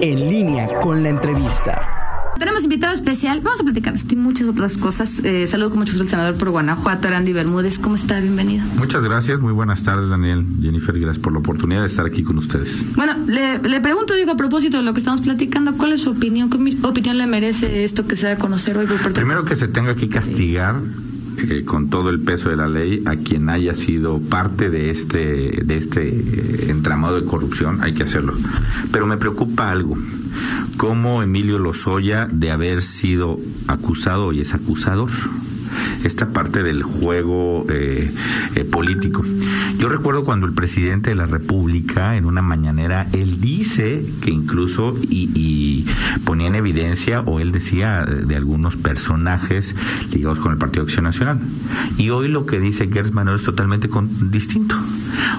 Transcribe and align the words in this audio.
En 0.00 0.28
línea 0.28 0.80
con 0.80 1.02
la 1.02 1.10
entrevista. 1.10 1.80
Tenemos 2.38 2.64
invitado 2.64 2.94
especial. 2.94 3.40
Vamos 3.42 3.60
a 3.60 3.64
platicar 3.64 3.94
de 3.96 4.16
muchas 4.16 4.48
otras 4.48 4.76
cosas. 4.76 5.20
Eh, 5.24 5.46
saludo 5.46 5.70
con 5.70 5.78
mucho 5.80 5.92
gusto 5.92 6.02
al 6.02 6.08
senador 6.08 6.34
por 6.36 6.50
Guanajuato, 6.50 7.08
Arandi 7.08 7.32
Bermúdez. 7.32 7.78
¿Cómo 7.78 7.94
está? 7.94 8.18
Bienvenido. 8.20 8.64
Muchas 8.76 9.04
gracias. 9.04 9.38
Muy 9.40 9.52
buenas 9.52 9.82
tardes, 9.82 10.10
Daniel. 10.10 10.44
Jennifer, 10.60 10.98
gracias 10.98 11.22
por 11.22 11.32
la 11.32 11.38
oportunidad 11.38 11.82
de 11.82 11.86
estar 11.86 12.04
aquí 12.06 12.22
con 12.22 12.38
ustedes. 12.38 12.84
Bueno, 12.96 13.14
le, 13.26 13.58
le 13.58 13.80
pregunto, 13.80 14.14
digo, 14.14 14.32
a 14.32 14.36
propósito 14.36 14.78
de 14.78 14.82
lo 14.82 14.92
que 14.92 14.98
estamos 14.98 15.20
platicando, 15.20 15.76
¿cuál 15.76 15.92
es 15.92 16.02
su 16.02 16.10
opinión? 16.10 16.50
¿Qué 16.50 16.86
opinión 16.86 17.18
le 17.18 17.26
merece 17.26 17.84
esto 17.84 18.06
que 18.06 18.16
se 18.16 18.26
da 18.26 18.32
a 18.32 18.36
conocer 18.36 18.76
hoy 18.76 18.86
por 18.86 18.96
parte 18.96 19.12
Primero 19.20 19.44
que 19.44 19.54
se 19.54 19.68
tenga 19.68 19.94
que 19.94 20.08
castigar 20.08 20.76
eh, 21.38 21.64
con 21.64 21.90
todo 21.90 22.10
el 22.10 22.20
peso 22.20 22.50
de 22.50 22.56
la 22.56 22.68
ley 22.68 23.02
a 23.06 23.16
quien 23.16 23.48
haya 23.48 23.74
sido 23.74 24.20
parte 24.20 24.70
de 24.70 24.90
este 24.90 25.62
de 25.64 25.76
este 25.76 26.08
eh, 26.08 26.66
entramado 26.68 27.20
de 27.20 27.26
corrupción 27.26 27.82
hay 27.82 27.94
que 27.94 28.04
hacerlo. 28.04 28.34
Pero 28.92 29.06
me 29.06 29.16
preocupa 29.16 29.70
algo. 29.70 29.96
Cómo 30.76 31.22
Emilio 31.22 31.58
Lozoya 31.58 32.26
de 32.30 32.50
haber 32.50 32.82
sido 32.82 33.38
acusado 33.68 34.32
y 34.32 34.40
es 34.40 34.54
acusador 34.54 35.10
esta 36.04 36.28
parte 36.28 36.62
del 36.62 36.82
juego 36.82 37.66
eh, 37.70 38.10
eh, 38.56 38.64
político. 38.64 39.24
Yo 39.78 39.88
recuerdo 39.88 40.24
cuando 40.24 40.46
el 40.46 40.52
presidente 40.52 41.10
de 41.10 41.16
la 41.16 41.26
República, 41.26 42.16
en 42.16 42.26
una 42.26 42.42
mañanera, 42.42 43.06
él 43.12 43.40
dice 43.40 44.04
que 44.22 44.30
incluso 44.30 44.94
y, 45.02 45.86
ponía 46.24 46.48
en 46.48 46.54
evidencia, 46.54 47.20
o 47.20 47.40
él 47.40 47.52
decía 47.52 48.04
de 48.04 48.36
algunos 48.36 48.76
personajes 48.76 49.74
ligados 50.12 50.38
con 50.38 50.52
el 50.52 50.58
Partido 50.58 50.84
Acción 50.84 51.04
Nacional. 51.04 51.38
Y 51.98 52.10
hoy 52.10 52.28
lo 52.28 52.46
que 52.46 52.60
dice 52.60 52.88
Gertz 52.88 53.12
es 53.34 53.42
totalmente 53.42 53.88
distinto. 54.30 54.76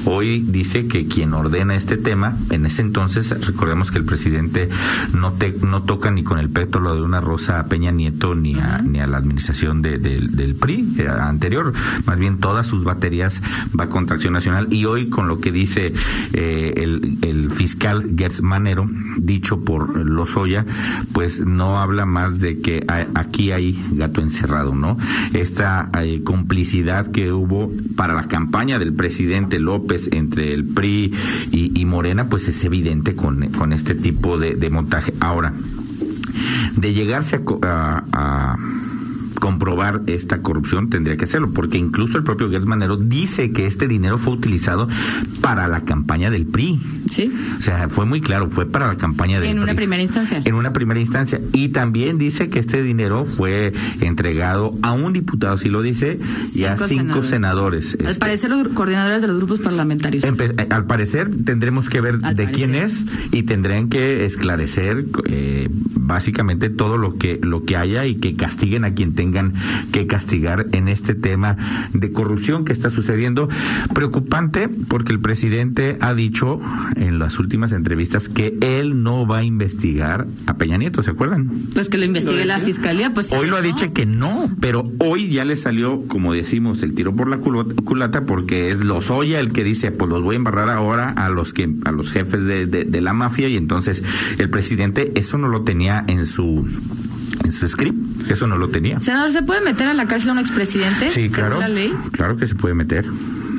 Hoy 0.06 0.42
dice 0.42 0.88
que 0.88 1.08
quien 1.08 1.34
ordena 1.34 1.76
este 1.76 1.98
tema, 1.98 2.36
en 2.50 2.66
ese 2.66 2.82
entonces, 2.82 3.46
recordemos 3.46 3.92
que 3.92 4.00
el 4.00 4.06
presidente 4.06 4.70
no, 5.14 5.34
te, 5.34 5.54
no 5.66 5.84
toca 5.84 6.12
ni 6.12 6.24
con 6.24 6.40
el 6.40 6.50
pétalo 6.50 6.96
de 6.96 7.02
una 7.02 7.22
rosa 7.22 7.60
a 7.60 7.66
Peña 7.66 7.92
Nieto 7.92 8.36
ni 8.36 8.60
a, 8.60 8.82
ni 8.82 9.00
a 9.00 9.08
la 9.08 9.18
administración 9.18 9.82
de, 9.82 9.98
del 9.98 10.56
PRI 10.56 10.96
eh, 11.00 11.08
anterior, 11.08 11.74
más 12.06 12.18
bien 12.18 12.40
todas 12.40 12.68
sus 12.68 12.84
baterías 12.84 13.42
va 13.78 13.88
contra 13.88 14.16
Acción 14.16 14.34
Nacional. 14.34 14.68
Y 14.72 14.86
hoy 14.86 15.10
con 15.10 15.28
lo 15.28 15.40
que 15.40 15.52
dice 15.52 15.94
eh, 16.34 16.74
el, 16.78 17.18
el, 17.22 17.52
fiscal 17.52 18.16
Gertz 18.18 18.42
Manero, 18.42 18.88
dicho 19.18 19.64
por 19.64 19.98
Lozoya, 19.98 20.66
pues 21.14 21.46
no 21.46 21.80
habla 21.80 22.06
más 22.06 22.40
de 22.40 22.60
que 22.60 22.86
aquí 23.14 23.52
hay 23.52 23.82
gato 23.92 24.22
encerrado, 24.22 24.76
¿no? 24.76 24.98
Esta 25.34 25.90
eh, 26.02 26.22
complicidad 26.24 27.12
que 27.12 27.32
hubo 27.32 27.72
para 27.96 28.14
la 28.14 28.28
campaña 28.28 28.80
del 28.80 28.94
presidente 28.94 29.60
López 29.66 30.10
entre 30.14 30.54
el 30.54 30.64
PRI 30.66 31.14
y, 31.52 31.86
Morena, 31.86 32.28
pues 32.28 32.48
es 32.48 32.64
evidente 32.64 33.16
con, 33.16 33.50
con 33.52 33.74
este 33.74 33.96
tipo 33.96 34.38
de, 34.38 34.70
montaje. 34.70 35.14
Ahora, 35.20 35.54
de 36.78 36.94
llegarse 36.94 37.42
a 37.64 38.56
comprobar 39.36 40.02
esta 40.08 40.40
corrupción, 40.40 40.90
tendría 40.90 41.18
que 41.18 41.26
hacerlo, 41.26 41.52
porque 41.54 41.78
incluso 41.78 42.18
el 42.18 42.24
propio 42.24 42.50
Gertz 42.50 42.66
Manero 42.66 42.98
dice 42.98 43.52
que 43.52 43.66
este 43.66 43.88
dinero 43.88 44.18
fue 44.18 44.34
utilizado 44.34 44.88
para 45.42 45.68
la 45.68 45.82
campaña 45.82 46.32
del 46.32 46.46
PRI. 46.46 46.80
Sí. 47.10 47.32
O 47.58 47.62
sea, 47.62 47.90
fue 47.90 48.06
muy 48.06 48.22
claro, 48.22 48.50
fue 48.50 48.66
para 48.66 48.88
la 48.88 48.96
campaña 48.96 49.40
del 49.40 49.50
PRI. 49.50 49.58
En 49.58 49.60
una 49.60 49.76
primera 49.76 50.02
instancia. 50.02 50.42
En 50.44 50.56
una 50.56 50.74
primera 50.74 51.00
instancia. 51.00 51.40
Y 51.54 51.70
también 51.70 52.18
dice 52.18 52.50
que 52.50 52.60
este 52.60 52.82
dinero 52.82 53.26
fue 53.26 53.74
entregado 54.02 54.74
a 54.82 54.94
un 54.94 55.14
diputado, 55.14 55.58
si 55.58 55.70
lo 55.70 55.82
dice, 55.82 56.20
y 56.54 56.64
a 56.64 56.78
cinco 56.78 57.24
senadores. 57.24 57.96
Al 58.00 58.08
este. 58.08 58.20
parecer, 58.20 58.50
los 58.50 58.68
coordinadores 58.70 59.22
de 59.22 59.28
los 59.28 59.38
grupos 59.38 59.60
parlamentarios. 59.60 60.24
Eh, 60.24 60.68
al 60.70 60.86
parecer, 60.86 61.30
tendremos 61.46 61.90
que 61.90 62.02
ver 62.02 62.20
de 62.20 62.52
quién 62.52 62.76
es 62.76 63.06
y 63.32 63.44
tendrán 63.44 63.90
que 63.90 64.26
esclarecer 64.26 65.06
eh, 65.26 65.70
básicamente 65.72 66.70
todo 66.70 66.98
lo 66.98 67.16
que, 67.16 67.40
lo 67.42 67.64
que 67.64 67.78
haya 67.78 68.06
y 68.06 68.16
que 68.16 68.36
castiguen 68.36 68.86
a 68.86 68.94
quien 68.94 69.14
tenga 69.14 69.25
que 69.92 70.08
castigar 70.08 70.68
en 70.72 70.88
este 70.88 71.16
tema 71.16 71.58
de 71.94 72.12
corrupción 72.12 72.66
que 72.66 72.74
está 72.74 72.90
sucediendo. 72.90 73.48
Preocupante 73.94 74.70
porque 74.88 75.14
el 75.14 75.20
presidente 75.20 75.98
ha 76.02 76.14
dicho 76.14 76.60
en 76.96 77.20
las 77.20 77.40
últimas 77.40 77.72
entrevistas 77.72 78.30
que 78.30 78.58
él 78.62 79.04
no 79.04 79.26
va 79.28 79.40
a 79.40 79.44
investigar 79.44 80.28
a 80.46 80.54
Peña 80.56 80.78
Nieto, 80.78 81.04
¿se 81.04 81.12
acuerdan? 81.12 81.50
Pues 81.74 81.90
que 81.90 81.98
lo 81.98 82.06
investigue 82.06 82.46
la 82.46 82.60
fiscalía, 82.60 83.14
pues 83.14 83.32
Hoy 83.32 83.48
lo 83.48 83.58
ha 83.58 83.62
dicho 83.62 83.92
que 83.94 84.06
no, 84.06 84.50
pero 84.60 84.84
hoy 85.00 85.30
ya 85.30 85.46
le 85.46 85.56
salió, 85.56 86.02
como 86.08 86.34
decimos, 86.34 86.84
el 86.84 86.94
tiro 86.96 87.16
por 87.16 87.30
la 87.30 87.38
culata 87.38 88.26
porque 88.26 88.72
es 88.72 88.82
Lozoya 88.82 89.40
el 89.40 89.52
que 89.52 89.64
dice, 89.64 89.92
pues 89.92 90.10
los 90.10 90.22
voy 90.22 90.36
a 90.36 90.38
embarrar 90.38 90.70
ahora 90.70 91.10
a 91.10 91.30
los 91.30 91.54
que 91.54 91.70
a 91.86 91.92
los 91.92 92.12
jefes 92.12 92.46
de, 92.46 92.66
de 92.66 93.02
la 93.02 93.14
mafia 93.14 93.48
y 93.48 93.58
entonces 93.58 94.04
el 94.38 94.50
presidente 94.50 95.12
eso 95.16 95.38
no 95.38 95.48
lo 95.48 95.62
tenía 95.62 96.04
en 96.08 96.26
su 96.26 96.68
script. 97.60 98.30
Eso 98.30 98.48
no 98.48 98.58
lo 98.58 98.70
tenía. 98.70 99.00
Senador, 99.00 99.32
¿se 99.32 99.44
puede 99.44 99.62
meter 99.62 99.88
a 99.88 99.94
la 99.94 100.06
cárcel 100.06 100.32
a 100.32 100.34
un 100.34 100.40
expresidente? 100.40 101.12
Sí, 101.12 101.30
claro. 101.30 101.60
la 101.60 101.70
ley? 101.70 101.94
Claro 102.12 102.36
que 102.38 102.48
se 102.48 102.56
puede 102.56 102.74
meter. 102.74 103.06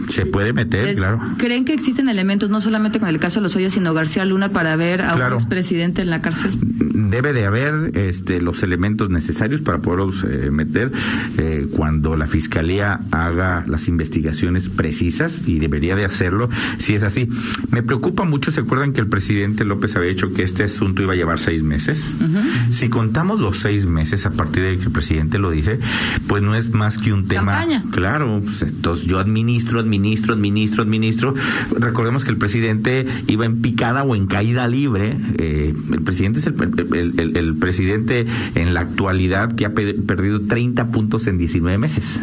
Se 0.08 0.24
puede 0.24 0.52
meter, 0.52 0.94
claro. 0.94 1.20
¿Creen 1.36 1.64
que 1.64 1.72
existen 1.72 2.08
elementos, 2.08 2.48
no 2.48 2.60
solamente 2.60 3.00
con 3.00 3.08
el 3.08 3.18
caso 3.18 3.40
de 3.40 3.44
los 3.44 3.56
hoyos, 3.56 3.72
sino 3.72 3.92
García 3.92 4.24
Luna, 4.24 4.50
para 4.50 4.76
ver 4.76 5.02
a 5.02 5.14
un 5.14 5.32
expresidente 5.32 6.02
en 6.02 6.10
la 6.10 6.22
cárcel? 6.22 6.52
Debe 6.96 7.32
de 7.32 7.44
haber 7.44 7.92
este, 7.94 8.40
los 8.40 8.62
elementos 8.62 9.10
necesarios 9.10 9.60
para 9.60 9.78
poderlos 9.78 10.24
eh, 10.24 10.50
meter 10.50 10.90
eh, 11.38 11.66
cuando 11.70 12.16
la 12.16 12.26
fiscalía 12.26 13.00
haga 13.10 13.64
las 13.66 13.88
investigaciones 13.88 14.68
precisas 14.68 15.42
y 15.46 15.58
debería 15.58 15.96
de 15.96 16.04
hacerlo 16.04 16.48
si 16.78 16.94
es 16.94 17.02
así. 17.02 17.28
Me 17.70 17.82
preocupa 17.82 18.24
mucho, 18.24 18.50
¿se 18.52 18.60
acuerdan 18.60 18.92
que 18.92 19.00
el 19.00 19.08
presidente 19.08 19.64
López 19.64 19.96
había 19.96 20.08
dicho 20.10 20.32
que 20.32 20.42
este 20.42 20.64
asunto 20.64 21.02
iba 21.02 21.12
a 21.12 21.16
llevar 21.16 21.38
seis 21.38 21.62
meses? 21.62 22.04
Si 22.70 22.88
contamos 22.88 23.40
los 23.40 23.58
seis 23.58 23.86
meses 23.86 24.26
a 24.26 24.30
partir 24.30 24.64
de 24.64 24.78
que 24.78 24.84
el 24.84 24.92
presidente 24.92 25.38
lo 25.38 25.50
dice, 25.50 25.78
pues 26.26 26.42
no 26.42 26.54
es 26.54 26.70
más 26.70 26.98
que 26.98 27.12
un 27.12 27.26
tema. 27.26 27.52
Campaña. 27.52 27.82
Claro, 27.90 28.40
pues, 28.42 28.62
entonces 28.62 29.06
yo 29.06 29.18
administro, 29.18 29.80
administro 29.80 30.06
ministro, 30.06 30.34
administro, 30.34 30.82
administro. 30.82 31.34
Recordemos 31.78 32.24
que 32.24 32.30
el 32.30 32.36
presidente 32.36 33.06
iba 33.26 33.44
en 33.44 33.60
picada 33.60 34.02
o 34.02 34.14
en 34.14 34.26
caída 34.26 34.68
libre. 34.68 35.16
Eh, 35.38 35.74
el 35.92 36.02
presidente 36.02 36.40
es 36.40 36.46
el, 36.46 36.54
presidente 37.58 38.26
en 38.54 38.74
la 38.74 38.80
actualidad 38.80 39.54
que 39.54 39.66
ha 39.66 39.70
perdido 39.70 40.40
30 40.40 40.86
puntos 40.88 41.26
en 41.26 41.38
19 41.38 41.78
meses. 41.78 42.20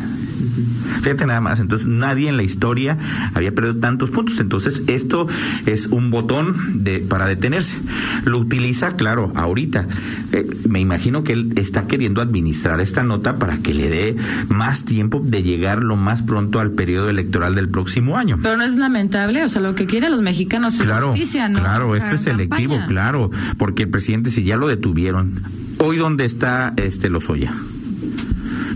Fíjate 1.04 1.26
nada 1.26 1.42
más, 1.42 1.60
entonces 1.60 1.86
nadie 1.86 2.30
en 2.30 2.38
la 2.38 2.44
historia 2.44 2.98
había 3.34 3.52
perdido 3.52 3.76
tantos 3.76 4.10
puntos. 4.10 4.40
Entonces 4.40 4.84
esto 4.88 5.28
es 5.66 5.88
un 5.88 6.12
botón 6.12 6.56
de 6.84 7.00
para 7.00 7.28
detenerse. 7.28 7.78
Lo 8.24 8.40
utiliza, 8.40 8.96
claro, 8.96 9.32
ahorita. 9.36 9.86
Eh, 10.32 10.48
me 10.70 10.80
imagino 10.80 11.24
que 11.24 11.34
él 11.34 11.54
está 11.58 11.88
queriendo 11.88 12.22
administrar 12.22 12.80
esta 12.80 13.04
nota 13.04 13.38
para 13.38 13.58
que 13.58 13.74
le 13.74 13.90
dé 13.90 14.16
más 14.48 14.86
tiempo 14.86 15.22
de 15.22 15.44
llegar 15.44 15.84
lo 15.84 15.98
más 15.98 16.22
pronto 16.22 16.60
al 16.60 16.72
periodo 16.72 17.10
electoral 17.10 17.56
del 17.56 17.68
próximo 17.68 18.18
año. 18.18 18.40
Pero 18.42 18.56
no 18.56 18.64
es 18.64 18.76
lamentable, 18.76 19.44
o 19.44 19.50
sea, 19.50 19.62
lo 19.62 19.76
que 19.76 19.86
quieren 19.86 20.12
los 20.12 20.22
mexicanos 20.22 20.76
es 20.76 20.84
claro, 20.84 21.10
justicia, 21.10 21.50
¿no? 21.50 21.60
Claro, 21.60 21.96
esto 21.96 22.16
es 22.16 22.22
selectivo, 22.22 22.80
claro, 22.88 23.30
porque 23.58 23.84
el 23.84 23.90
presidente 23.90 24.32
si 24.32 24.44
ya 24.44 24.56
lo 24.56 24.68
detuvieron, 24.68 25.34
hoy 25.80 25.98
dónde 25.98 26.26
está 26.26 26.74
este 26.78 27.10
Lozoya? 27.10 27.54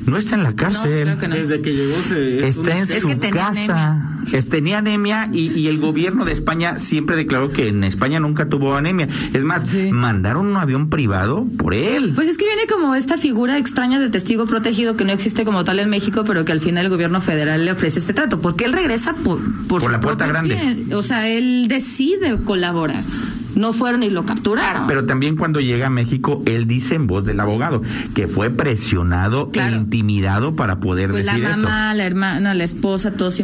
No 0.07 0.17
está 0.17 0.35
en 0.35 0.43
la 0.43 0.53
cárcel. 0.53 1.17
Desde 1.31 1.61
que 1.61 1.75
llegó 1.75 2.01
se, 2.01 2.47
está 2.47 2.77
en 2.77 2.87
su 2.87 3.19
casa. 3.29 4.01
tenía 4.49 4.77
anemia 4.77 5.29
y, 5.33 5.67
el 5.67 5.79
gobierno 5.79 6.23
de 6.23 6.31
España 6.31 6.79
siempre 6.79 7.17
declaró 7.17 7.51
que 7.51 7.67
en 7.67 7.83
España 7.83 8.19
nunca 8.19 8.47
tuvo 8.47 8.75
anemia. 8.75 9.07
Es 9.33 9.43
más, 9.43 9.65
mandaron 9.91 10.47
un 10.47 10.55
avión 10.55 10.89
privado 10.89 11.45
por 11.57 11.73
él. 11.73 12.13
Pues 12.15 12.29
es 12.29 12.37
que 12.37 12.45
viene 12.45 12.67
como 12.67 12.95
esta 12.95 13.17
figura 13.17 13.57
extraña 13.57 13.99
de 13.99 14.09
testigo 14.09 14.47
protegido 14.47 14.95
que 14.95 15.03
no 15.03 15.11
existe 15.11 15.43
como 15.43 15.65
tal 15.65 15.79
en 15.79 15.89
México, 15.89 16.23
pero 16.25 16.45
que 16.45 16.53
al 16.53 16.61
final 16.61 16.85
el 16.85 16.91
gobierno 16.91 17.19
federal 17.19 17.65
le 17.65 17.73
ofrece 17.73 17.99
este 17.99 18.13
trato. 18.13 18.39
Porque 18.39 18.63
él 18.65 18.73
regresa 18.73 19.13
por, 19.13 19.39
por, 19.67 19.91
la 19.91 19.99
puerta 19.99 20.25
grande. 20.25 20.85
O 20.93 21.03
sea, 21.03 21.27
él 21.27 21.67
decide 21.67 22.37
colaborar 22.45 23.03
no 23.57 23.73
fueron 23.73 24.03
y 24.03 24.09
lo 24.09 24.25
capturaron. 24.25 24.87
Pero 24.87 25.05
también 25.05 25.35
cuando 25.35 25.59
llega 25.59 25.87
a 25.87 25.89
México, 25.89 26.43
él 26.45 26.67
dice 26.67 26.95
en 26.95 27.07
voz 27.07 27.25
del 27.25 27.39
abogado 27.39 27.81
que 28.15 28.27
fue 28.27 28.49
presionado 28.49 29.49
e 29.53 29.71
intimidado 29.71 30.55
para 30.55 30.79
poder 30.79 31.11
pues 31.11 31.25
decir 31.25 31.43
la 31.43 31.57
mamá, 31.57 31.93
la 31.93 32.05
hermana, 32.05 32.53
la 32.53 32.63
esposa, 32.63 33.11
todos 33.11 33.41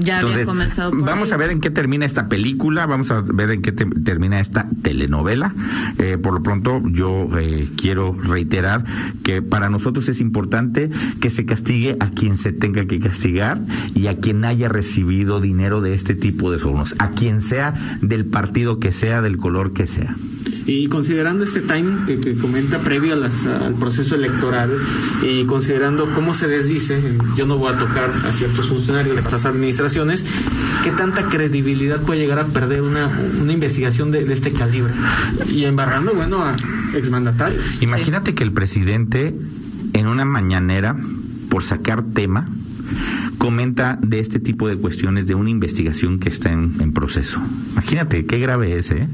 ya 0.00 0.20
habían 0.20 0.44
comenzado. 0.44 0.92
vamos 0.94 1.32
a 1.32 1.36
ver 1.36 1.50
en 1.50 1.60
qué 1.60 1.70
termina 1.70 2.06
esta 2.06 2.28
película, 2.28 2.86
vamos 2.86 3.10
a 3.10 3.20
ver 3.22 3.50
en 3.50 3.62
qué 3.62 3.72
termina 3.72 4.40
esta 4.40 4.66
telenovela. 4.82 5.54
Eh, 5.98 6.18
por 6.18 6.34
lo 6.34 6.42
pronto, 6.42 6.80
yo 6.86 7.28
eh, 7.38 7.68
quiero 7.76 8.12
reiterar 8.12 8.84
que 9.24 9.42
para 9.42 9.70
nosotros 9.70 10.08
es 10.08 10.20
importante 10.20 10.90
que 11.20 11.30
se 11.30 11.44
castigue 11.44 11.96
a 12.00 12.10
quien 12.10 12.36
se 12.36 12.52
tenga 12.52 12.84
que 12.86 13.00
castigar 13.00 13.58
y 13.94 14.06
a 14.06 14.16
quien 14.16 14.44
haya 14.44 14.68
recibido 14.68 15.40
dinero 15.40 15.80
de 15.80 15.94
este 15.94 16.14
tipo 16.14 16.50
de 16.50 16.58
sobornos, 16.58 16.94
a 16.98 17.10
quien 17.10 17.42
sea 17.42 17.74
del 18.02 18.26
partido 18.26 18.78
que 18.78 18.92
sea, 18.92 19.22
del 19.22 19.36
color 19.48 19.72
que 19.72 19.86
sea. 19.86 20.14
Y 20.66 20.88
considerando 20.88 21.42
este 21.42 21.60
time 21.60 22.04
que, 22.06 22.34
comenta 22.34 22.80
previo 22.80 23.14
al 23.14 23.74
proceso 23.80 24.14
electoral 24.14 24.70
y 25.22 25.44
considerando 25.44 26.12
cómo 26.12 26.34
se 26.34 26.48
desdice, 26.48 27.00
yo 27.34 27.46
no 27.46 27.56
voy 27.56 27.72
a 27.72 27.78
tocar 27.78 28.10
a 28.26 28.30
ciertos 28.30 28.68
funcionarios 28.68 29.16
de 29.16 29.22
estas 29.22 29.46
administraciones, 29.46 30.26
¿qué 30.84 30.90
tanta 30.90 31.22
credibilidad 31.30 31.98
puede 32.02 32.20
llegar 32.20 32.40
a 32.40 32.44
perder 32.44 32.82
una, 32.82 33.10
una 33.40 33.50
investigación 33.54 34.10
de, 34.10 34.30
este 34.30 34.52
calibre? 34.52 34.92
Y 35.50 35.64
embarrando, 35.64 36.12
bueno, 36.12 36.44
a 36.44 36.54
exmandatarios. 36.94 37.80
Imagínate 37.80 38.34
que 38.34 38.44
el 38.44 38.52
presidente 38.52 39.34
en 39.94 40.06
una 40.06 40.26
mañanera, 40.26 40.94
por 41.48 41.62
sacar 41.62 42.02
tema, 42.02 42.46
comenta 43.38 43.98
de 44.02 44.18
este 44.18 44.40
tipo 44.40 44.68
de 44.68 44.76
cuestiones 44.76 45.26
de 45.28 45.34
una 45.34 45.50
investigación 45.50 46.18
que 46.18 46.28
está 46.28 46.50
en, 46.52 46.92
proceso. 46.92 47.40
Imagínate 47.72 48.24
qué 48.24 48.38
grave 48.38 48.76
es, 48.76 48.90
¿eh? 48.90 49.08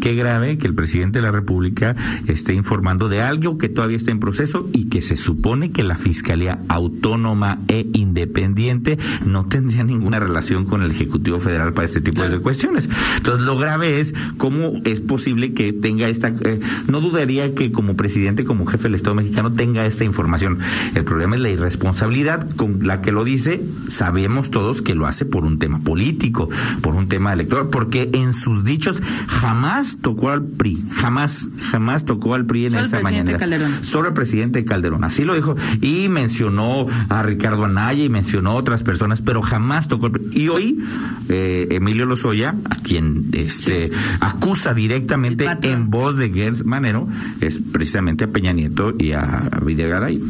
Qué 0.00 0.14
grave 0.14 0.56
que 0.58 0.66
el 0.66 0.74
presidente 0.74 1.18
de 1.18 1.22
la 1.22 1.32
República 1.32 1.94
esté 2.26 2.54
informando 2.54 3.08
de 3.08 3.20
algo 3.20 3.58
que 3.58 3.68
todavía 3.68 3.96
está 3.96 4.10
en 4.12 4.20
proceso 4.20 4.68
y 4.72 4.88
que 4.88 5.02
se 5.02 5.16
supone 5.16 5.70
que 5.70 5.82
la 5.82 5.96
Fiscalía 5.96 6.58
Autónoma 6.68 7.58
e 7.68 7.86
Independiente 7.92 8.98
no 9.26 9.44
tendría 9.46 9.84
ninguna 9.84 10.20
relación 10.20 10.64
con 10.64 10.82
el 10.82 10.90
Ejecutivo 10.92 11.38
Federal 11.38 11.72
para 11.72 11.84
este 11.84 12.00
tipo 12.00 12.22
de 12.22 12.38
cuestiones. 12.38 12.88
Entonces, 13.18 13.44
lo 13.44 13.56
grave 13.58 14.00
es 14.00 14.14
cómo 14.38 14.72
es 14.84 15.00
posible 15.00 15.52
que 15.52 15.72
tenga 15.72 16.08
esta... 16.08 16.28
Eh, 16.28 16.60
no 16.88 17.00
dudaría 17.00 17.54
que 17.54 17.72
como 17.72 17.96
presidente, 17.96 18.44
como 18.44 18.66
jefe 18.66 18.84
del 18.84 18.94
Estado 18.94 19.16
mexicano, 19.16 19.52
tenga 19.52 19.84
esta 19.84 20.04
información. 20.04 20.58
El 20.94 21.04
problema 21.04 21.36
es 21.36 21.42
la 21.42 21.50
irresponsabilidad 21.50 22.48
con 22.56 22.86
la 22.86 23.02
que 23.02 23.12
lo 23.12 23.24
dice 23.24 23.65
sabemos 23.88 24.50
todos 24.50 24.82
que 24.82 24.94
lo 24.94 25.06
hace 25.06 25.24
por 25.24 25.44
un 25.44 25.58
tema 25.58 25.78
político, 25.80 26.48
por 26.80 26.94
un 26.94 27.08
tema 27.08 27.32
electoral, 27.32 27.68
porque 27.70 28.10
en 28.12 28.32
sus 28.32 28.64
dichos 28.64 29.02
jamás 29.26 29.98
tocó 30.00 30.30
al 30.30 30.44
PRI, 30.44 30.82
jamás, 30.92 31.48
jamás 31.70 32.04
tocó 32.04 32.34
al 32.34 32.46
PRI 32.46 32.66
en 32.66 32.74
esa 32.76 33.00
mañana. 33.00 33.38
Solo 33.82 34.08
el 34.08 34.14
presidente 34.14 34.64
Calderón, 34.64 35.04
así 35.04 35.24
lo 35.24 35.34
dijo, 35.34 35.56
y 35.80 36.08
mencionó 36.08 36.86
a 37.08 37.22
Ricardo 37.22 37.64
Anaya 37.64 38.04
y 38.04 38.08
mencionó 38.08 38.50
a 38.50 38.54
otras 38.54 38.82
personas, 38.82 39.20
pero 39.20 39.42
jamás 39.42 39.88
tocó 39.88 40.06
al 40.06 40.12
PRI. 40.12 40.26
Y 40.32 40.48
hoy, 40.48 40.84
eh, 41.28 41.68
Emilio 41.70 42.06
Lozoya, 42.06 42.54
a 42.70 42.76
quien 42.76 43.26
este 43.32 43.90
acusa 44.20 44.74
directamente 44.74 45.46
en 45.62 45.90
voz 45.90 46.16
de 46.16 46.30
Gers 46.30 46.64
Manero, 46.64 47.08
es 47.40 47.58
precisamente 47.72 48.24
a 48.24 48.28
Peña 48.28 48.52
Nieto 48.52 48.94
y 48.98 49.12
a 49.12 49.50
Videgaray. 49.64 50.20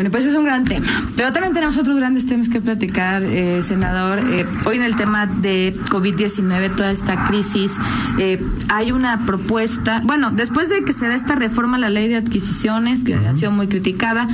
Bueno, 0.00 0.12
pues 0.12 0.24
es 0.24 0.34
un 0.34 0.44
gran 0.44 0.64
tema. 0.64 0.86
Pero 1.14 1.30
también 1.30 1.52
tenemos 1.52 1.76
otros 1.76 1.94
grandes 1.94 2.24
temas 2.24 2.48
que 2.48 2.58
platicar, 2.58 3.22
eh, 3.22 3.62
senador. 3.62 4.18
Eh, 4.32 4.46
hoy 4.64 4.76
en 4.76 4.82
el 4.82 4.96
tema 4.96 5.26
de 5.26 5.74
COVID-19, 5.90 6.74
toda 6.74 6.90
esta 6.90 7.26
crisis, 7.26 7.76
eh, 8.18 8.42
hay 8.70 8.92
una 8.92 9.26
propuesta, 9.26 10.00
bueno, 10.06 10.30
después 10.30 10.70
de 10.70 10.84
que 10.84 10.94
se 10.94 11.06
da 11.06 11.14
esta 11.14 11.34
reforma 11.34 11.76
a 11.76 11.80
la 11.80 11.90
ley 11.90 12.08
de 12.08 12.16
adquisiciones, 12.16 13.04
que 13.04 13.14
ha 13.14 13.34
sido 13.34 13.50
muy 13.50 13.68
criticada, 13.68 14.26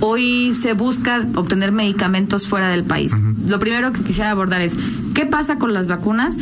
hoy 0.00 0.54
se 0.54 0.72
busca 0.72 1.22
obtener 1.34 1.70
medicamentos 1.70 2.48
fuera 2.48 2.70
del 2.70 2.84
país. 2.84 3.12
Lo 3.46 3.58
primero 3.58 3.92
que 3.92 4.00
quisiera 4.00 4.30
abordar 4.30 4.62
es, 4.62 4.78
¿qué 5.12 5.26
pasa 5.26 5.58
con 5.58 5.74
las 5.74 5.86
vacunas? 5.86 6.38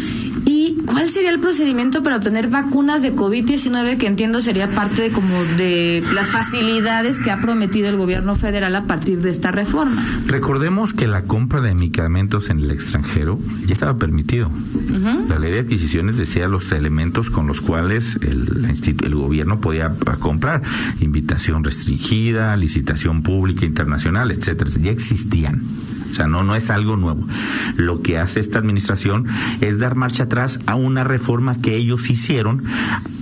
¿Y 0.54 0.76
cuál 0.84 1.08
sería 1.08 1.30
el 1.30 1.40
procedimiento 1.40 2.02
para 2.02 2.16
obtener 2.16 2.48
vacunas 2.48 3.00
de 3.00 3.14
COVID-19 3.14 3.96
que 3.96 4.06
entiendo 4.06 4.42
sería 4.42 4.68
parte 4.68 5.00
de 5.00 5.10
como 5.10 5.42
de 5.56 6.04
las 6.14 6.28
facilidades 6.28 7.18
que 7.20 7.30
ha 7.30 7.40
prometido 7.40 7.88
el 7.88 7.96
gobierno 7.96 8.34
federal 8.34 8.76
a 8.76 8.84
partir 8.84 9.22
de 9.22 9.30
esta 9.30 9.50
reforma? 9.50 10.04
Recordemos 10.26 10.92
que 10.92 11.06
la 11.06 11.22
compra 11.22 11.62
de 11.62 11.74
medicamentos 11.74 12.50
en 12.50 12.58
el 12.58 12.70
extranjero 12.70 13.38
ya 13.64 13.72
estaba 13.72 13.96
permitido. 13.96 14.50
La 15.30 15.38
ley 15.38 15.52
de 15.52 15.60
adquisiciones 15.60 16.18
decía 16.18 16.48
los 16.48 16.70
elementos 16.72 17.30
con 17.30 17.46
los 17.46 17.62
cuales 17.62 18.16
el, 18.16 18.76
el 19.02 19.14
gobierno 19.14 19.58
podía 19.58 19.90
comprar, 20.20 20.60
invitación 21.00 21.64
restringida, 21.64 22.54
licitación 22.58 23.22
pública 23.22 23.64
internacional, 23.64 24.30
etcétera, 24.30 24.70
ya 24.78 24.90
existían. 24.90 25.62
O 26.12 26.14
sea, 26.14 26.26
no, 26.26 26.44
no 26.44 26.54
es 26.54 26.70
algo 26.70 26.96
nuevo. 26.96 27.26
Lo 27.76 28.02
que 28.02 28.18
hace 28.18 28.38
esta 28.38 28.58
administración 28.58 29.26
es 29.62 29.78
dar 29.78 29.96
marcha 29.96 30.24
atrás 30.24 30.60
a 30.66 30.74
una 30.74 31.04
reforma 31.04 31.56
que 31.60 31.74
ellos 31.74 32.10
hicieron 32.10 32.62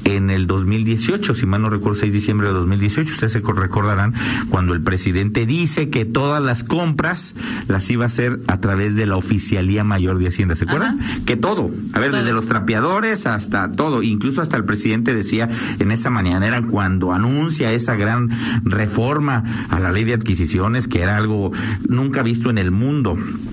en 0.05 0.31
el 0.31 0.47
2018, 0.47 1.35
si 1.35 1.47
mal 1.47 1.63
no 1.63 1.71
recuerdo, 1.71 2.01
6 2.01 2.13
de 2.13 2.19
diciembre 2.19 2.49
de 2.49 2.55
2018, 2.55 3.13
ustedes 3.13 3.33
se 3.33 3.41
recordarán 3.41 4.15
cuando 4.49 4.75
el 4.75 4.81
presidente 4.81 5.47
dice 5.47 5.89
que 5.89 6.05
todas 6.05 6.43
las 6.43 6.65
compras 6.65 7.35
las 7.69 7.89
iba 7.91 8.05
a 8.05 8.07
hacer 8.07 8.41
a 8.49 8.59
través 8.59 8.97
de 8.97 9.07
la 9.07 9.17
Oficialía 9.17 9.85
Mayor 9.85 10.19
de 10.19 10.29
Hacienda, 10.29 10.57
¿se 10.57 10.65
acuerdan? 10.65 10.99
Que 11.27 11.37
todo, 11.37 11.71
a 11.93 11.99
ver, 12.01 12.13
desde 12.13 12.33
los 12.33 12.47
trapeadores 12.47 13.27
hasta 13.27 13.71
todo, 13.71 14.03
incluso 14.03 14.43
hasta 14.43 14.57
el 14.57 14.65
presidente 14.65 15.15
decía 15.15 15.49
en 15.79 15.91
esa 15.93 16.11
mañanera 16.11 16.63
cuando 16.63 17.13
anuncia 17.13 17.73
esa 17.73 17.95
gran 17.95 18.31
reforma 18.65 19.45
a 19.69 19.79
la 19.81 19.93
ley 19.93 20.05
de 20.05 20.15
adquisiciones, 20.15 20.89
que 20.89 21.03
era 21.03 21.17
algo 21.17 21.53
nunca 21.89 22.23
visto 22.23 22.51
en 22.51 22.59
el 22.59 22.71
mundo 22.71 22.80
mundo 22.81 23.50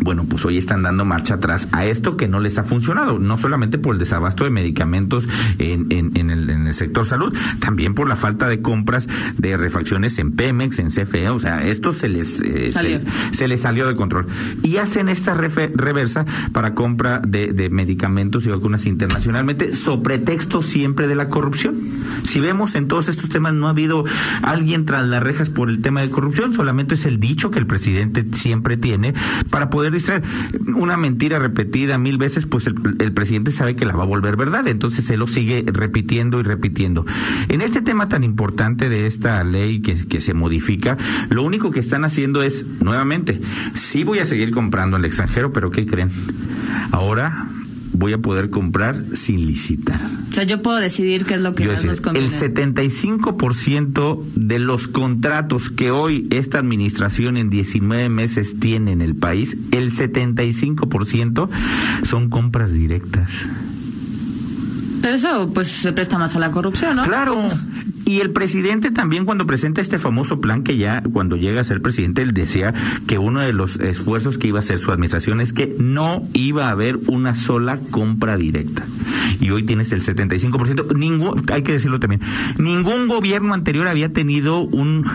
bueno, 0.00 0.24
pues 0.28 0.44
hoy 0.44 0.58
están 0.58 0.82
dando 0.82 1.04
marcha 1.04 1.34
atrás 1.34 1.68
a 1.72 1.86
esto 1.86 2.16
que 2.16 2.28
no 2.28 2.40
les 2.40 2.58
ha 2.58 2.64
funcionado, 2.64 3.18
no 3.18 3.38
solamente 3.38 3.78
por 3.78 3.94
el 3.94 3.98
desabasto 3.98 4.44
de 4.44 4.50
medicamentos 4.50 5.28
en, 5.58 5.86
en, 5.90 6.30
el, 6.30 6.50
en 6.50 6.66
el, 6.66 6.74
sector 6.74 7.06
salud, 7.06 7.36
también 7.60 7.94
por 7.94 8.08
la 8.08 8.16
falta 8.16 8.48
de 8.48 8.60
compras 8.60 9.08
de 9.36 9.56
refacciones 9.56 10.18
en 10.18 10.32
Pemex, 10.32 10.78
en 10.78 10.88
CFE, 10.88 11.28
o 11.30 11.38
sea, 11.38 11.66
esto 11.66 11.92
se 11.92 12.08
les, 12.08 12.40
eh, 12.42 12.70
se, 13.32 13.48
les 13.48 13.60
salió 13.60 13.86
de 13.86 13.94
control. 13.94 14.26
Y 14.62 14.76
hacen 14.76 15.08
esta 15.08 15.34
reversa 15.34 16.26
para 16.52 16.74
compra 16.74 17.18
de, 17.18 17.52
de 17.52 17.70
medicamentos 17.70 18.46
y 18.46 18.50
vacunas 18.50 18.86
internacionalmente, 18.86 19.74
sobre 19.74 20.00
pretexto 20.10 20.62
siempre 20.62 21.06
de 21.06 21.14
la 21.14 21.28
corrupción. 21.28 21.78
Si 22.24 22.40
vemos 22.40 22.74
en 22.74 22.88
todos 22.88 23.08
estos 23.08 23.28
temas, 23.28 23.54
no 23.54 23.66
ha 23.66 23.70
habido 23.70 24.04
alguien 24.42 24.84
tras 24.84 25.06
las 25.06 25.22
rejas 25.22 25.50
por 25.50 25.68
el 25.70 25.80
tema 25.82 26.00
de 26.00 26.10
corrupción, 26.10 26.52
solamente 26.52 26.94
es 26.94 27.06
el 27.06 27.20
dicho 27.20 27.50
que 27.50 27.58
el 27.58 27.66
presidente 27.66 28.24
siempre 28.32 28.76
tiene 28.76 29.14
para 29.50 29.70
poder 29.70 29.89
Una 30.74 30.96
mentira 30.96 31.38
repetida 31.38 31.98
mil 31.98 32.18
veces, 32.18 32.46
pues 32.46 32.66
el, 32.66 33.12
presidente 33.12 33.52
sabe 33.52 33.76
que 33.76 33.84
la 33.84 33.94
va 33.94 34.04
a 34.04 34.06
volver 34.06 34.36
verdad, 34.36 34.66
entonces 34.68 35.04
se 35.04 35.16
lo 35.16 35.26
sigue 35.26 35.64
repitiendo 35.66 36.40
y 36.40 36.42
repitiendo. 36.42 37.04
En 37.48 37.60
este 37.60 37.82
tema 37.82 38.08
tan 38.08 38.24
importante 38.24 38.88
de 38.88 39.06
esta 39.06 39.42
ley 39.44 39.80
que, 39.80 39.94
que 40.06 40.20
se 40.20 40.34
modifica, 40.34 40.96
lo 41.28 41.42
único 41.42 41.70
que 41.70 41.80
están 41.80 42.04
haciendo 42.04 42.42
es, 42.42 42.82
nuevamente, 42.82 43.40
sí 43.74 44.04
voy 44.04 44.20
a 44.20 44.24
seguir 44.24 44.50
comprando 44.50 44.96
al 44.96 45.04
extranjero, 45.04 45.52
pero 45.52 45.70
¿qué 45.70 45.86
creen? 45.86 46.10
Ahora 46.92 47.46
voy 47.92 48.12
a 48.12 48.18
poder 48.18 48.50
comprar 48.50 48.96
sin 49.14 49.46
licitar. 49.46 50.00
O 50.30 50.32
sea, 50.32 50.44
yo 50.44 50.62
puedo 50.62 50.78
decidir 50.78 51.24
qué 51.24 51.34
es 51.34 51.40
lo 51.40 51.54
que 51.54 51.66
más 51.66 51.84
nos 51.84 52.00
conviene. 52.00 52.28
El 52.28 52.32
75% 52.32 54.24
de 54.34 54.58
los 54.58 54.88
contratos 54.88 55.70
que 55.70 55.90
hoy 55.90 56.28
esta 56.30 56.58
administración 56.58 57.36
en 57.36 57.50
19 57.50 58.08
meses 58.08 58.60
tiene 58.60 58.92
en 58.92 59.02
el 59.02 59.16
país, 59.16 59.56
el 59.72 59.90
75% 59.90 61.48
son 62.04 62.30
compras 62.30 62.72
directas. 62.72 63.48
Pero 65.02 65.14
eso 65.14 65.50
pues 65.54 65.68
se 65.68 65.92
presta 65.92 66.18
más 66.18 66.36
a 66.36 66.38
la 66.38 66.50
corrupción, 66.50 66.96
¿no? 66.96 67.04
Claro. 67.04 67.48
Y 68.10 68.20
el 68.20 68.32
presidente 68.32 68.90
también 68.90 69.24
cuando 69.24 69.46
presenta 69.46 69.80
este 69.80 70.00
famoso 70.00 70.40
plan 70.40 70.64
que 70.64 70.76
ya 70.76 71.00
cuando 71.12 71.36
llega 71.36 71.60
a 71.60 71.64
ser 71.64 71.80
presidente 71.80 72.22
él 72.22 72.34
decía 72.34 72.74
que 73.06 73.18
uno 73.18 73.38
de 73.38 73.52
los 73.52 73.78
esfuerzos 73.78 74.36
que 74.36 74.48
iba 74.48 74.58
a 74.58 74.62
hacer 74.62 74.80
su 74.80 74.90
administración 74.90 75.40
es 75.40 75.52
que 75.52 75.76
no 75.78 76.20
iba 76.32 76.66
a 76.66 76.70
haber 76.72 76.98
una 77.06 77.36
sola 77.36 77.78
compra 77.92 78.36
directa. 78.36 78.84
Y 79.38 79.50
hoy 79.50 79.62
tienes 79.62 79.92
el 79.92 80.02
75%. 80.02 80.96
Ningún, 80.96 81.44
hay 81.52 81.62
que 81.62 81.70
decirlo 81.70 82.00
también, 82.00 82.20
ningún 82.58 83.06
gobierno 83.06 83.54
anterior 83.54 83.86
había 83.86 84.08
tenido 84.08 84.58
un 84.58 85.06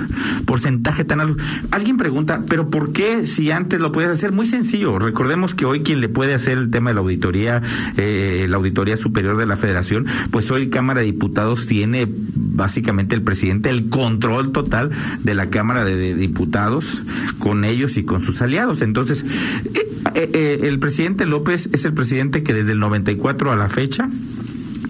porcentaje 0.45 1.03
tan 1.03 1.19
alto. 1.19 1.35
Alguien 1.71 1.97
pregunta, 1.97 2.43
pero 2.47 2.69
¿por 2.69 2.93
qué 2.93 3.27
si 3.27 3.51
antes 3.51 3.81
lo 3.81 3.91
podías 3.91 4.11
hacer? 4.11 4.31
Muy 4.31 4.45
sencillo. 4.45 4.99
Recordemos 4.99 5.53
que 5.53 5.65
hoy 5.65 5.81
quien 5.81 5.99
le 5.99 6.07
puede 6.07 6.33
hacer 6.33 6.57
el 6.57 6.71
tema 6.71 6.91
de 6.91 6.93
la 6.93 7.01
auditoría, 7.01 7.61
eh, 7.97 8.47
la 8.49 8.55
auditoría 8.55 8.95
superior 8.95 9.35
de 9.35 9.45
la 9.45 9.57
federación, 9.57 10.05
pues 10.31 10.49
hoy 10.49 10.69
Cámara 10.69 11.01
de 11.01 11.07
Diputados 11.07 11.67
tiene 11.67 12.07
básicamente 12.09 12.84
el 13.15 13.21
presidente 13.21 13.69
el 13.69 13.89
control 13.89 14.51
total 14.51 14.89
de 15.23 15.33
la 15.33 15.49
Cámara 15.49 15.83
de, 15.83 16.15
Diputados 16.15 17.01
con 17.39 17.65
ellos 17.65 17.97
y 17.97 18.03
con 18.03 18.21
sus 18.21 18.41
aliados. 18.41 18.81
Entonces, 18.81 19.25
eh, 19.73 19.87
eh, 20.15 20.29
eh, 20.33 20.59
el 20.63 20.79
presidente 20.79 21.25
López 21.25 21.69
es 21.73 21.85
el 21.85 21.93
presidente 21.93 22.43
que 22.43 22.53
desde 22.53 22.73
el 22.73 22.79
94 22.79 23.51
a 23.51 23.55
la 23.55 23.69
fecha 23.69 24.09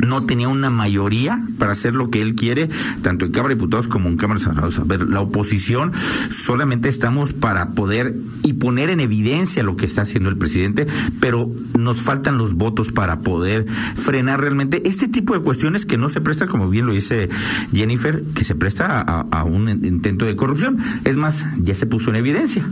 no 0.06 0.24
tenía 0.24 0.48
una 0.48 0.70
mayoría 0.70 1.42
para 1.58 1.72
hacer 1.72 1.96
lo 1.96 2.10
que 2.10 2.22
él 2.22 2.36
quiere, 2.36 2.70
tanto 3.02 3.26
en 3.26 3.32
Cámara 3.32 3.50
de 3.50 3.56
Diputados 3.56 3.88
como 3.88 4.10
en 4.10 4.18
Cámara 4.18 4.40
de 4.40 4.46
Senadores. 4.46 4.80
A 4.80 4.84
ver, 4.84 5.08
la 5.08 5.22
oposición 5.22 5.92
solamente 6.30 6.90
estamos 6.90 7.34
para 7.34 7.70
poder 7.70 8.16
y 8.44 8.54
poner 8.54 8.90
en 8.90 9.00
evidencia 9.00 9.64
lo 9.64 9.76
que 9.76 9.86
está 9.86 10.04
haciendo 10.04 10.30
el 10.30 10.38
presidente, 10.38 10.88
pero 11.20 11.50
nos 11.78 12.02
faltan 12.02 12.38
los 12.38 12.54
votos 12.54 12.92
para 12.92 13.20
poder 13.20 13.66
frenar 13.96 14.42
realmente 14.42 14.88
este 14.88 15.08
tipo 15.08 15.34
de 15.34 15.40
cuestiones 15.40 15.86
que 15.86 15.98
no 15.98 16.10
se 16.10 16.22
prestan, 16.22 16.48
como 16.48 16.70
bien 16.70 16.86
lo 16.86 16.94
dice 16.94 17.30
Jennifer, 17.74 18.24
que 18.36 18.46
se 18.46 18.56
presta 18.56 19.02
a, 19.02 19.22
a 19.32 19.44
un 19.44 19.70
intento 19.70 20.26
de 20.26 20.36
corrupción. 20.36 20.78
Es 21.04 21.18
más, 21.18 21.46
ya 21.58 21.76
se 21.76 21.86
puso 21.86 22.10
en 22.10 22.18
evidencia 22.18 22.66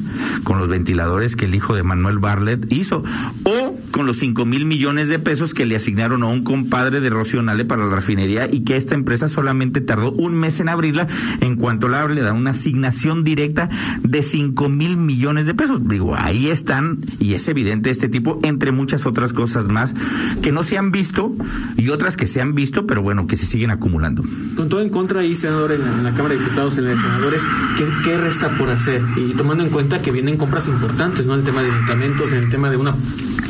con 0.43 0.59
los 0.59 0.69
ventiladores 0.69 1.35
que 1.35 1.45
el 1.45 1.55
hijo 1.55 1.75
de 1.75 1.83
Manuel 1.83 2.19
Barlet 2.19 2.71
hizo. 2.71 3.03
Con 3.93 4.07
los 4.07 4.17
5 4.17 4.45
mil 4.47 4.65
millones 4.65 5.09
de 5.09 5.19
pesos 5.19 5.53
que 5.53 5.67
le 5.67 5.75
asignaron 5.75 6.23
a 6.23 6.25
un 6.25 6.43
compadre 6.43 6.99
de 6.99 7.11
Rocionale 7.11 7.63
para 7.63 7.85
la 7.85 7.95
refinería 7.95 8.49
y 8.51 8.63
que 8.63 8.75
esta 8.75 8.95
empresa 8.95 9.27
solamente 9.27 9.81
tardó 9.81 10.11
un 10.13 10.33
mes 10.33 10.59
en 10.59 10.67
abrirla 10.67 11.05
en 11.41 11.55
cuanto 11.55 11.87
la 11.87 12.07
le 12.07 12.21
da 12.21 12.33
una 12.33 12.49
asignación 12.49 13.23
directa 13.23 13.69
de 14.01 14.23
5 14.23 14.67
mil 14.67 14.97
millones 14.97 15.45
de 15.45 15.53
pesos. 15.53 15.87
Digo, 15.87 16.15
ahí 16.17 16.47
están 16.47 16.99
y 17.19 17.35
es 17.35 17.47
evidente 17.47 17.91
este 17.91 18.09
tipo, 18.09 18.39
entre 18.41 18.71
muchas 18.71 19.05
otras 19.05 19.31
cosas 19.31 19.67
más 19.67 19.93
que 20.41 20.51
no 20.51 20.63
se 20.63 20.79
han 20.79 20.91
visto 20.91 21.31
y 21.77 21.89
otras 21.89 22.17
que 22.17 22.25
se 22.25 22.41
han 22.41 22.55
visto, 22.55 22.87
pero 22.87 23.03
bueno, 23.03 23.27
que 23.27 23.37
se 23.37 23.45
siguen 23.45 23.69
acumulando. 23.69 24.23
Con 24.55 24.69
todo 24.69 24.81
en 24.81 24.89
contra 24.89 25.21
ahí, 25.21 25.35
senador, 25.35 25.71
en 25.71 26.03
la, 26.03 26.11
Cámara 26.13 26.33
de 26.33 26.39
Diputados, 26.39 26.79
en 26.79 26.85
Senadores, 26.97 27.43
¿qué, 27.77 27.85
¿qué, 28.03 28.17
resta 28.17 28.49
por 28.57 28.69
hacer? 28.69 29.03
Y 29.17 29.33
tomando 29.33 29.63
en 29.63 29.69
cuenta 29.69 30.01
que 30.01 30.11
vienen 30.11 30.37
compras 30.37 30.67
importantes, 30.67 31.27
¿no? 31.27 31.35
El 31.35 31.43
tema 31.43 31.61
de 31.61 31.71
medicamentos, 31.71 32.31
en 32.31 32.43
el 32.43 32.49
tema 32.49 32.71
de 32.71 32.77
una 32.77 32.95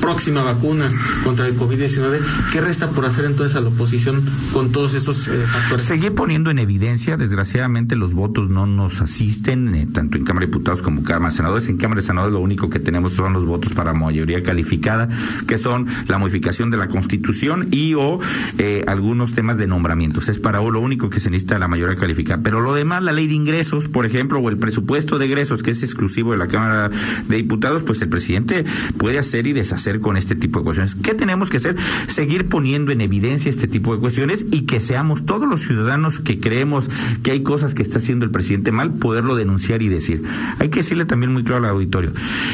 próxima 0.03 0.43
vacuna 0.43 0.91
contra 1.23 1.47
el 1.47 1.55
COVID-19, 1.57 2.19
¿qué 2.51 2.59
resta 2.59 2.89
por 2.89 3.05
hacer 3.05 3.23
entonces 3.23 3.55
a 3.55 3.61
la 3.61 3.69
oposición 3.69 4.21
con 4.51 4.69
todos 4.73 4.95
estos 4.95 5.29
eh, 5.29 5.31
factores? 5.47 5.85
Seguir 5.85 6.13
poniendo 6.13 6.51
en 6.51 6.59
evidencia, 6.59 7.15
desgraciadamente 7.15 7.95
los 7.95 8.13
votos 8.13 8.49
no 8.49 8.67
nos 8.67 8.99
asisten, 8.99 9.73
eh, 9.73 9.87
tanto 9.93 10.17
en 10.17 10.25
Cámara 10.25 10.45
de 10.45 10.51
Diputados 10.51 10.81
como 10.81 11.03
Cámara 11.03 11.29
de 11.29 11.37
Senadores. 11.37 11.69
En 11.69 11.77
Cámara 11.77 12.01
de 12.01 12.07
Senadores 12.07 12.33
lo 12.33 12.41
único 12.41 12.69
que 12.69 12.79
tenemos 12.79 13.13
son 13.13 13.31
los 13.31 13.45
votos 13.45 13.71
para 13.71 13.93
mayoría 13.93 14.43
calificada, 14.43 15.07
que 15.47 15.57
son 15.57 15.87
la 16.09 16.17
modificación 16.17 16.69
de 16.69 16.75
la 16.75 16.89
Constitución 16.89 17.69
y 17.71 17.93
o 17.93 18.19
eh, 18.57 18.83
algunos 18.87 19.33
temas 19.35 19.57
de 19.57 19.67
nombramientos. 19.67 20.27
Es 20.27 20.37
para 20.37 20.59
lo 20.59 20.81
único 20.81 21.09
que 21.09 21.21
se 21.21 21.29
necesita 21.29 21.59
la 21.59 21.69
mayoría 21.69 21.95
calificada. 21.95 22.43
Pero 22.43 22.59
lo 22.59 22.73
demás, 22.73 23.03
la 23.03 23.13
ley 23.13 23.27
de 23.27 23.35
ingresos, 23.35 23.87
por 23.87 24.05
ejemplo, 24.05 24.39
o 24.39 24.49
el 24.49 24.57
presupuesto 24.57 25.17
de 25.17 25.27
egresos, 25.27 25.63
que 25.63 25.71
es 25.71 25.81
exclusivo 25.81 26.33
de 26.33 26.39
la 26.39 26.47
Cámara 26.47 26.89
de 26.89 27.35
Diputados, 27.37 27.83
pues 27.83 28.01
el 28.01 28.09
presidente 28.09 28.65
puede 28.97 29.17
hacer 29.17 29.47
y 29.47 29.53
deshacer 29.53 29.92
con 29.99 30.17
este 30.17 30.35
tipo 30.35 30.59
de 30.59 30.65
cuestiones. 30.65 30.95
¿Qué 30.95 31.13
tenemos 31.13 31.49
que 31.49 31.57
hacer? 31.57 31.75
Seguir 32.07 32.47
poniendo 32.47 32.91
en 32.91 33.01
evidencia 33.01 33.49
este 33.49 33.67
tipo 33.67 33.93
de 33.93 33.99
cuestiones 33.99 34.45
y 34.51 34.61
que 34.61 34.79
seamos 34.79 35.25
todos 35.25 35.47
los 35.47 35.61
ciudadanos 35.61 36.19
que 36.19 36.39
creemos 36.39 36.89
que 37.23 37.31
hay 37.31 37.43
cosas 37.43 37.73
que 37.73 37.81
está 37.81 37.99
haciendo 37.99 38.25
el 38.25 38.31
presidente 38.31 38.71
mal, 38.71 38.91
poderlo 38.93 39.35
denunciar 39.35 39.81
y 39.81 39.89
decir. 39.89 40.23
Hay 40.59 40.69
que 40.69 40.79
decirle 40.79 41.05
también 41.05 41.33
muy 41.33 41.43
claro 41.43 41.65
al 41.65 41.71
auditorio, 41.71 42.11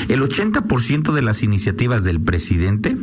el 0.08 0.22
80% 0.22 1.13
de 1.13 1.22
las 1.22 1.43
iniciativas 1.43 2.03
del 2.03 2.19
presidente, 2.19 2.98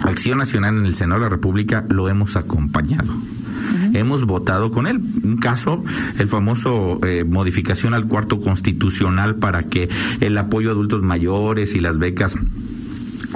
Acción 0.00 0.38
Nacional 0.38 0.76
en 0.76 0.86
el 0.86 0.94
Senado 0.94 1.20
de 1.20 1.26
la 1.26 1.30
República, 1.30 1.84
lo 1.88 2.08
hemos 2.08 2.36
acompañado 2.36 3.14
hemos 3.94 4.24
votado 4.24 4.70
con 4.70 4.86
él. 4.86 5.00
Un 5.22 5.36
caso, 5.36 5.82
el 6.18 6.28
famoso 6.28 6.98
eh, 7.04 7.24
modificación 7.24 7.94
al 7.94 8.06
cuarto 8.06 8.40
constitucional 8.40 9.36
para 9.36 9.62
que 9.62 9.88
el 10.20 10.36
apoyo 10.36 10.70
a 10.70 10.72
adultos 10.72 11.02
mayores 11.02 11.74
y 11.74 11.80
las 11.80 11.98
becas 11.98 12.36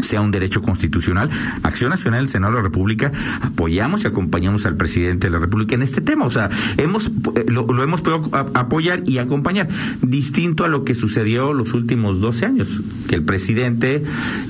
sea 0.01 0.21
un 0.21 0.31
derecho 0.31 0.63
constitucional. 0.63 1.31
Acción 1.63 1.91
Nacional 1.91 2.21
del 2.21 2.29
Senado 2.31 2.55
de 2.55 2.59
la 2.59 2.65
República 2.65 3.13
apoyamos 3.43 4.05
y 4.05 4.07
acompañamos 4.07 4.67
al 4.67 4.77
presidente 4.77 5.29
de 5.29 5.33
la 5.33 5.39
República 5.39 5.75
en 5.75 5.83
este 5.83 6.01
tema. 6.01 6.25
O 6.25 6.31
sea, 6.31 6.51
hemos 6.77 7.09
eh, 7.35 7.45
lo, 7.49 7.83
hemos 7.83 8.03
podido 8.03 8.31
apoyar 8.55 9.03
y 9.07 9.19
acompañar, 9.19 9.69
distinto 10.03 10.65
a 10.65 10.69
lo 10.69 10.85
que 10.85 10.95
sucedió 10.95 11.53
los 11.53 11.75
últimos 11.75 12.21
12 12.21 12.47
años, 12.47 12.81
que 13.09 13.15
el 13.15 13.23
presidente 13.23 14.03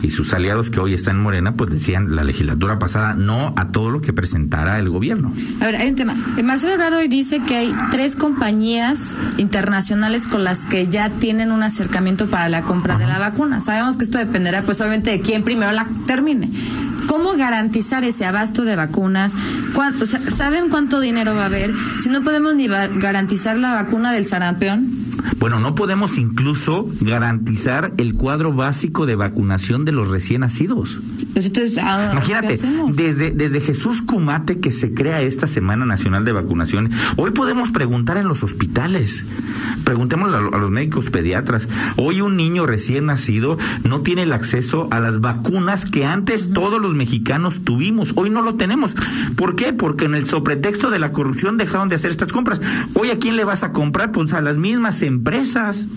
y 0.02 0.10
sus 0.10 0.32
aliados 0.34 0.70
que 0.70 0.80
hoy 0.80 0.94
están 0.94 1.16
en 1.16 1.22
Morena, 1.22 1.54
pues 1.54 1.70
decían 1.70 2.14
la 2.14 2.24
legislatura 2.24 2.78
pasada 2.78 3.14
no 3.14 3.54
a 3.56 3.68
todo 3.68 3.90
lo 3.90 4.00
que 4.00 4.12
presentara 4.12 4.78
el 4.78 4.88
gobierno. 4.88 5.32
A 5.60 5.66
ver, 5.66 5.76
hay 5.76 5.90
un 5.90 5.96
tema. 5.96 6.14
Eh, 6.36 6.42
Marcelo 6.42 6.74
Ebrard 6.74 6.94
hoy 6.94 7.08
dice 7.08 7.40
que 7.40 7.56
hay 7.56 7.74
tres 7.90 8.16
compañías 8.16 9.18
internacionales 9.36 10.28
con 10.28 10.44
las 10.44 10.66
que 10.66 10.88
ya 10.88 11.10
tienen 11.10 11.52
un 11.52 11.62
acercamiento 11.62 12.26
para 12.26 12.48
la 12.48 12.62
compra 12.62 12.96
de 12.98 13.06
la 13.06 13.18
vacuna. 13.18 13.60
Sabemos 13.60 13.96
que 13.96 14.04
esto 14.04 14.18
dependerá, 14.18 14.62
pues 14.62 14.80
obviamente, 14.80 15.10
de 15.10 15.20
quién 15.20 15.37
primero 15.42 15.72
la 15.72 15.86
termine. 16.06 16.50
¿Cómo 17.06 17.32
garantizar 17.32 18.04
ese 18.04 18.26
abasto 18.26 18.64
de 18.64 18.76
vacunas? 18.76 19.34
¿Saben 20.28 20.68
cuánto 20.68 21.00
dinero 21.00 21.34
va 21.34 21.42
a 21.42 21.46
haber? 21.46 21.72
Si 22.00 22.10
no 22.10 22.22
podemos 22.22 22.54
ni 22.54 22.68
garantizar 22.68 23.56
la 23.56 23.74
vacuna 23.74 24.12
del 24.12 24.26
sarampión. 24.26 24.97
Bueno, 25.38 25.60
no 25.60 25.74
podemos 25.74 26.18
incluso 26.18 26.88
garantizar 27.00 27.92
el 27.96 28.14
cuadro 28.14 28.52
básico 28.52 29.06
de 29.06 29.16
vacunación 29.16 29.84
de 29.84 29.92
los 29.92 30.08
recién 30.08 30.40
nacidos. 30.40 30.98
Pues 31.32 31.52
Imagínate, 32.12 32.58
desde, 32.92 33.30
desde 33.30 33.60
Jesús 33.60 34.02
Cumate 34.02 34.58
que 34.60 34.72
se 34.72 34.92
crea 34.92 35.22
esta 35.22 35.46
Semana 35.46 35.86
Nacional 35.86 36.24
de 36.24 36.32
Vacunación, 36.32 36.90
hoy 37.16 37.30
podemos 37.30 37.70
preguntar 37.70 38.16
en 38.16 38.28
los 38.28 38.42
hospitales, 38.42 39.24
preguntémosle 39.84 40.36
a, 40.36 40.58
los 40.58 40.70
médicos 40.70 41.10
pediatras, 41.10 41.68
hoy 41.96 42.20
un 42.20 42.36
niño 42.36 42.66
recién 42.66 43.06
nacido 43.06 43.58
no 43.84 44.00
tiene 44.00 44.22
el 44.22 44.32
acceso 44.32 44.88
a 44.90 45.00
las 45.00 45.20
vacunas 45.20 45.84
que 45.84 46.04
antes 46.04 46.52
todos 46.52 46.80
los 46.80 46.94
mexicanos 46.94 47.60
tuvimos, 47.64 48.12
hoy 48.16 48.30
no 48.30 48.42
lo 48.42 48.54
tenemos. 48.54 48.96
¿Por 49.36 49.56
qué? 49.56 49.72
Porque 49.72 50.06
en 50.06 50.14
el 50.14 50.26
sobretexto 50.26 50.90
de 50.90 50.98
la 50.98 51.12
corrupción 51.12 51.56
dejaron 51.56 51.88
de 51.88 51.96
hacer 51.96 52.10
estas 52.10 52.32
compras. 52.32 52.60
Hoy 52.94 53.10
a 53.10 53.18
quién 53.18 53.36
le 53.36 53.44
vas 53.44 53.64
a 53.64 53.72
comprar? 53.72 54.12
Pues 54.12 54.32
a 54.32 54.40
las 54.40 54.56
mismas 54.56 55.02
empresas. 55.08 55.88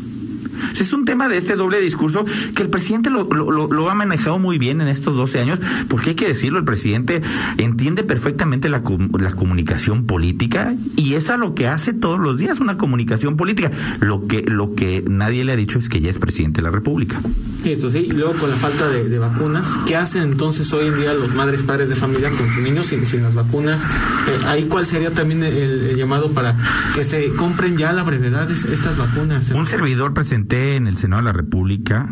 Es 0.80 0.94
un 0.94 1.06
tema 1.06 1.30
de 1.30 1.38
este 1.38 1.56
doble 1.56 1.80
discurso 1.80 2.26
que 2.56 2.64
el 2.64 2.70
presidente 2.70 3.10
lo, 3.10 3.24
lo, 3.24 3.90
ha 3.90 3.96
manejado 3.96 4.40
muy 4.40 4.58
bien 4.58 4.82
en 4.82 4.88
estos 4.88 5.16
12 5.16 5.40
años, 5.40 5.60
porque 5.90 6.12
hay 6.12 6.16
que 6.16 6.28
decirlo, 6.28 6.60
el 6.60 6.66
presidente 6.66 7.22
entiende 7.58 8.04
perfectamente 8.04 8.70
la, 8.70 8.82
la 9.20 9.32
comunicación 9.32 10.06
política 10.06 10.74
y 10.96 11.16
es 11.16 11.30
a 11.30 11.38
lo 11.38 11.56
que 11.56 11.68
hace 11.68 11.94
todos 11.94 12.20
los 12.20 12.38
días 12.38 12.60
una 12.60 12.78
comunicación 12.78 13.38
política. 13.38 13.72
Lo 14.00 14.28
que, 14.28 14.44
lo 14.44 14.74
que 14.74 15.04
nadie 15.08 15.44
le 15.44 15.52
ha 15.52 15.56
dicho 15.56 15.80
es 15.80 15.90
que 15.90 16.02
ya 16.02 16.10
es 16.10 16.18
presidente 16.18 16.62
de 16.62 16.64
la 16.64 16.72
República. 16.72 17.20
Eso 17.64 17.92
sí, 17.92 18.08
y 18.10 18.12
luego 18.12 18.34
con 18.34 18.50
la 18.50 18.56
falta 18.56 18.90
de, 18.90 19.20
vacunas, 19.20 19.78
¿qué 19.86 19.96
hacen 19.96 20.24
entonces 20.24 20.74
hoy 20.74 20.88
en 20.88 20.98
día 21.00 21.14
los 21.14 21.36
madres, 21.36 21.62
padres 21.62 21.90
de 21.90 21.96
familia 21.96 22.32
con 22.32 22.50
sus 22.50 22.64
niños 22.64 22.88
sin, 22.88 23.06
sin 23.06 23.22
las 23.22 23.36
vacunas? 23.36 23.84
Eh, 23.84 24.46
ahí 24.48 24.64
cuál 24.64 24.86
sería 24.86 25.12
también 25.12 25.44
el, 25.44 25.96
llamado 25.96 26.32
para 26.32 26.56
que 26.96 27.04
se 27.04 27.30
compren 27.34 27.78
ya 27.78 27.92
a 27.92 27.94
la 27.94 28.04
brevedad 28.04 28.50
estas 28.50 28.98
vacunas. 28.98 29.52
Un 29.52 29.68
servidor 29.68 30.14
presenté 30.14 30.76
en 30.76 30.88
el 30.88 30.98
Senado 30.98 31.22
de 31.22 31.26
la 31.28 31.34
República 31.34 32.10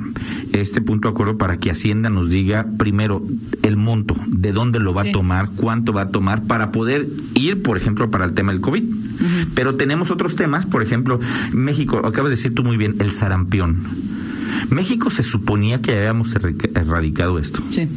este 0.54 0.82
punto 0.82 1.08
de 1.08 1.14
acuerdo 1.14 1.38
para 1.38 1.58
que 1.58 1.72
Hacienda 1.72 2.12
nos 2.12 2.30
diga 2.30 2.68
primero 2.78 3.24
el 3.64 3.76
monto, 3.76 4.16
de 4.28 4.52
dónde 4.52 4.80
lo 4.80 4.94
va 4.94 5.04
a 5.04 5.12
tomar, 5.12 5.50
cuánto 5.56 5.94
va 5.94 6.04
a 6.04 6.10
tomar 6.10 6.44
para 6.44 6.72
poder 6.72 7.08
ir, 7.34 7.64
por 7.64 7.76
ejemplo, 7.78 8.12
para 8.12 8.26
el 8.26 8.34
tema 8.34 8.52
del 8.52 8.62
COVID. 8.62 8.84
Pero 9.56 9.76
tenemos 9.76 10.12
otros 10.12 10.36
temas, 10.36 10.66
por 10.66 10.84
ejemplo, 10.84 11.20
México, 11.52 11.98
acabas 11.98 12.30
de 12.30 12.38
decir 12.38 12.54
tú 12.56 12.64
muy 12.64 12.78
bien, 12.78 12.96
el 13.00 13.12
sarampión 13.12 13.78
México 14.70 15.10
se 15.10 15.24
suponía 15.24 15.82
que 15.82 15.98
habíamos 15.98 16.36
erradicado 16.36 17.40
esto. 17.40 17.62
Sí. 17.72 17.88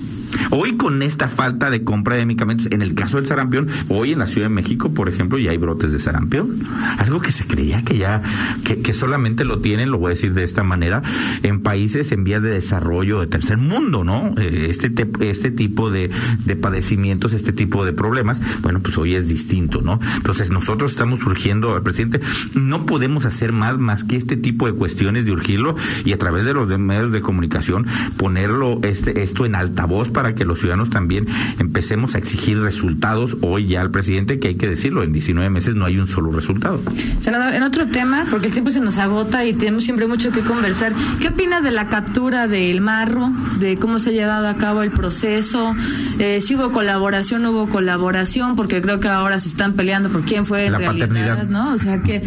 Hoy 0.55 0.77
con 0.77 1.03
esta 1.03 1.29
falta 1.29 1.71
de 1.71 1.83
compra 1.83 2.17
de 2.17 2.27
medicamentos, 2.27 2.69
en 2.71 2.83
el 2.83 2.95
caso 2.95 3.17
del 3.17 3.27
sarampión, 3.27 3.69
hoy 3.89 4.13
en 4.13 4.19
la 4.19 4.27
Ciudad 4.27 4.49
de 4.49 4.55
México, 4.55 4.93
por 4.93 5.09
ejemplo, 5.09 5.39
ya 5.39 5.51
hay 5.51 5.57
brotes 5.57 5.93
de 5.93 6.01
sarampión. 6.01 6.51
Algo 6.99 7.21
que 7.21 7.33
se 7.33 7.47
creía 7.47 7.83
que 7.83 7.97
ya, 7.97 8.23
que, 8.65 8.93
solamente 8.93 9.45
lo 9.45 9.61
tienen, 9.61 9.91
lo 9.91 9.99
voy 9.99 10.09
a 10.09 10.11
decir 10.11 10.35
de 10.35 10.45
esta 10.45 10.63
manera, 10.63 11.03
en 11.43 11.63
países 11.63 12.13
en 12.13 12.25
vías 12.25 12.43
de 12.43 12.51
desarrollo 12.51 13.21
de 13.21 13.27
tercer 13.27 13.57
mundo, 13.57 14.05
¿no? 14.05 14.35
Eh, 14.37 14.67
este, 14.69 14.93
este 15.21 15.51
tipo 15.51 15.91
de, 15.91 16.11
de 16.45 16.57
padecimientos, 16.57 17.33
este 17.33 17.53
tipo 17.53 17.85
de 17.87 17.95
problemas, 17.95 18.43
bueno, 18.61 18.81
pues 18.81 18.99
hoy 18.99 19.15
es 19.15 19.29
distinto, 19.29 19.81
¿no? 19.81 20.01
Entonces 20.17 20.51
nosotros 20.51 20.93
estamos 20.93 21.25
urgiendo 21.25 21.75
al 21.75 21.83
presidente, 21.83 22.21
no 22.55 22.85
podemos 22.85 23.25
hacer 23.25 23.53
más 23.53 23.79
más 23.79 24.05
que 24.05 24.17
este 24.17 24.37
tipo 24.37 24.67
de 24.67 24.75
cuestiones 24.75 25.25
de 25.25 25.33
urgirlo 25.33 25.77
y 26.05 26.13
a 26.13 26.19
través 26.19 26.45
de 26.45 26.53
los 26.53 26.69
medios 26.79 27.11
de 27.11 27.23
comunicación 27.23 27.87
ponerlo 28.19 28.81
este, 28.83 29.23
esto 29.23 29.47
en 29.47 29.55
altavoz 29.55 30.11
para 30.11 30.23
para 30.23 30.35
que 30.43 30.47
los 30.47 30.59
ciudadanos 30.59 30.91
también 30.91 31.29
empecemos 31.61 32.17
a 32.17 32.19
exigir 32.19 32.59
resultados 32.59 33.37
hoy 33.43 33.69
ya 33.69 33.81
al 33.81 33.93
presidente, 33.93 34.41
que 34.41 34.49
hay 34.49 34.55
que 34.57 34.69
decirlo, 34.69 35.05
en 35.05 35.13
19 35.13 35.49
meses 35.51 35.77
no 35.77 35.85
hay 35.85 35.99
un 35.99 36.09
solo 36.09 36.33
resultado. 36.33 36.81
Senador, 37.21 37.55
en 37.55 37.63
otro 37.63 37.87
tema, 37.87 38.27
porque 38.29 38.49
el 38.49 38.53
tiempo 38.53 38.73
se 38.73 38.81
nos 38.81 38.99
agota 38.99 39.45
y 39.45 39.53
tenemos 39.53 39.85
siempre 39.85 40.09
mucho 40.09 40.33
que 40.33 40.41
conversar, 40.41 40.93
¿qué 41.21 41.29
opina 41.29 41.61
de 41.61 41.71
la 41.71 41.89
captura 41.89 42.49
del 42.49 42.81
marro, 42.81 43.31
de 43.61 43.77
cómo 43.77 44.01
se 44.01 44.11
ha 44.11 44.13
llevado 44.15 44.49
a 44.49 44.55
cabo 44.55 44.83
el 44.83 44.91
proceso? 44.91 45.77
Eh, 46.19 46.41
si 46.41 46.57
hubo 46.57 46.73
colaboración, 46.73 47.43
no 47.43 47.53
hubo 47.53 47.69
colaboración, 47.69 48.57
porque 48.57 48.83
creo 48.83 48.99
que 48.99 49.07
ahora 49.07 49.39
se 49.39 49.49
están 49.49 49.75
peleando 49.75 50.11
por 50.11 50.23
quién 50.23 50.45
fue 50.45 50.67
en 50.67 50.73
la 50.73 50.79
realidad, 50.79 51.07
paternidad. 51.07 51.47
¿no? 51.47 51.73
O 51.73 51.79
sea, 51.79 52.03
que, 52.03 52.21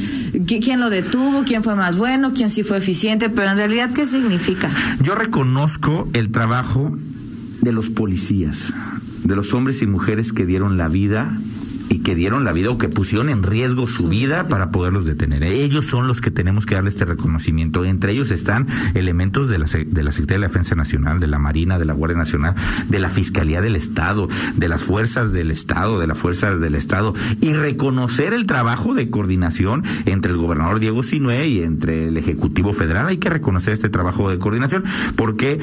quién 0.48 0.80
lo 0.80 0.90
detuvo, 0.90 1.44
quién 1.44 1.66
fue 1.66 1.76
más 1.76 1.98
bueno, 1.98 2.32
quién 2.34 2.50
sí 2.50 2.64
fue 2.64 2.78
eficiente, 2.78 3.30
pero 3.30 3.52
en 3.52 3.58
realidad, 3.58 3.92
¿qué 3.94 4.06
significa? 4.06 4.70
Yo 5.02 5.16
reconozco 5.16 6.08
el 6.14 6.32
trabajo 6.32 6.96
de 7.66 7.74
los 7.74 7.90
policías, 7.90 8.74
de 9.24 9.36
los 9.36 9.54
hombres 9.54 9.82
y 9.82 9.88
mujeres 9.88 10.32
que 10.32 10.46
dieron 10.46 10.78
la 10.78 10.88
vida 10.88 11.38
y 11.90 12.00
que 12.00 12.16
dieron 12.16 12.44
la 12.44 12.54
vida 12.54 12.70
o 12.70 12.78
que 12.78 12.90
pusieron 12.90 13.30
en 13.30 13.44
riesgo 13.44 13.88
su 13.88 14.08
vida 14.08 14.48
para 14.48 14.70
poderlos 14.70 15.06
detener. 15.06 15.44
Ellos 15.44 15.86
son 15.86 16.08
los 16.08 16.22
que 16.22 16.32
tenemos 16.32 16.66
que 16.66 16.76
darle 16.76 16.90
este 16.90 17.06
reconocimiento. 17.06 17.86
Entre 17.86 18.12
ellos 18.12 18.32
están 18.32 18.68
elementos 18.94 19.50
de 19.50 19.60
la, 19.60 19.66
de 19.66 20.04
la 20.04 20.12
Secretaría 20.12 20.36
de 20.36 20.40
la 20.40 20.48
Defensa 20.48 20.76
Nacional, 20.76 21.20
de 21.20 21.28
la 21.28 21.40
Marina, 21.40 21.80
de 21.80 21.86
la 21.86 21.94
Guardia 21.94 22.18
Nacional, 22.18 22.56
de 22.88 23.00
la 23.00 23.10
Fiscalía 23.10 23.62
del 23.62 23.76
Estado, 23.76 24.28
de 24.56 24.68
las 24.68 24.84
fuerzas 24.84 25.34
del 25.34 25.52
Estado, 25.52 26.00
de 26.00 26.08
las 26.08 26.18
fuerzas 26.18 26.60
del 26.60 26.76
Estado, 26.76 27.14
y 27.42 27.54
reconocer 27.54 28.34
el 28.34 28.46
trabajo 28.46 28.94
de 28.94 29.10
coordinación 29.10 29.84
entre 30.06 30.32
el 30.32 30.38
gobernador 30.38 30.80
Diego 30.80 31.04
Sinue 31.04 31.48
y 31.48 31.64
entre 31.64 32.08
el 32.08 32.18
Ejecutivo 32.18 32.74
Federal. 32.74 33.08
Hay 33.08 33.18
que 33.18 33.30
reconocer 33.30 33.74
este 33.74 33.90
trabajo 33.90 34.30
de 34.30 34.38
coordinación 34.38 34.84
porque 35.16 35.60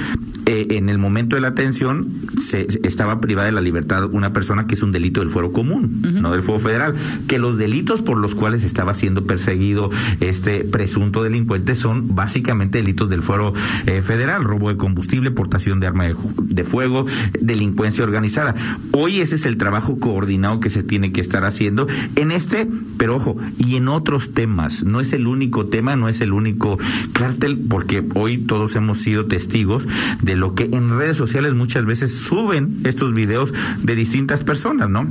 eh, 0.47 0.67
en 0.71 0.89
el 0.89 0.99
momento 0.99 1.37
de 1.37 1.43
la 1.43 1.49
atención 1.49 2.09
se, 2.41 2.67
estaba 2.83 3.21
privada 3.21 3.47
de 3.47 3.53
la 3.53 3.61
libertad 3.61 4.05
una 4.13 4.33
persona 4.33 4.67
que 4.67 4.75
es 4.75 4.83
un 4.83 4.93
delito 4.93 5.21
del 5.21 5.31
fuero 5.31 5.53
común, 5.53 6.03
no 6.23 6.33
del 6.33 6.43
fuero 6.43 6.61
federal, 6.61 6.95
que 7.29 7.39
los 7.39 7.59
delitos 7.59 8.01
por 8.01 8.17
los 8.17 8.35
cuales 8.35 8.65
estaba 8.65 8.95
siendo 8.95 9.25
perseguido 9.25 9.91
este 10.21 10.65
presunto 10.65 11.23
delincuente 11.23 11.75
son 11.75 12.15
básicamente 12.15 12.79
delitos 12.79 13.09
del 13.09 13.23
fuero 13.23 13.53
eh, 13.87 14.03
federal, 14.03 14.45
robo 14.45 14.69
de 14.69 14.77
combustible, 14.77 15.31
portación 15.31 15.81
de 15.81 15.87
arma 15.87 16.05
de, 16.05 16.65
fuego, 16.65 17.07
delincuencia 17.41 18.05
organizada. 18.05 18.55
Hoy 18.93 19.21
ese 19.21 19.35
es 19.35 19.47
el 19.47 19.57
trabajo 19.57 19.99
coordinado 19.99 20.61
que 20.61 20.71
se 20.71 20.83
tiene 20.83 21.13
que 21.13 21.21
estar 21.21 21.45
haciendo 21.45 21.87
en 22.17 22.31
este, 22.31 22.69
pero 22.99 23.17
ojo, 23.17 23.37
y 23.59 23.77
en 23.77 23.89
otros 23.89 24.33
temas. 24.33 24.85
No 24.85 25.01
es 25.01 25.13
el 25.13 25.27
único 25.27 25.67
tema, 25.67 25.97
no 25.97 26.09
es 26.09 26.21
el 26.21 26.33
único 26.33 26.79
cártel, 27.13 27.59
porque 27.69 28.05
hoy 28.15 28.39
todos 28.39 28.77
hemos 28.77 28.99
sido 28.99 29.25
testigos 29.25 29.87
de 30.23 30.37
lo 30.37 30.55
que 30.55 30.65
en 30.73 30.97
redes 30.97 31.17
sociales 31.17 31.55
muchas 31.55 31.85
veces 31.85 32.15
suben 32.15 32.79
estos 32.85 33.13
videos 33.15 33.53
de 33.83 33.95
distintas 33.95 34.45
personas, 34.45 34.89
¿no? 34.89 35.07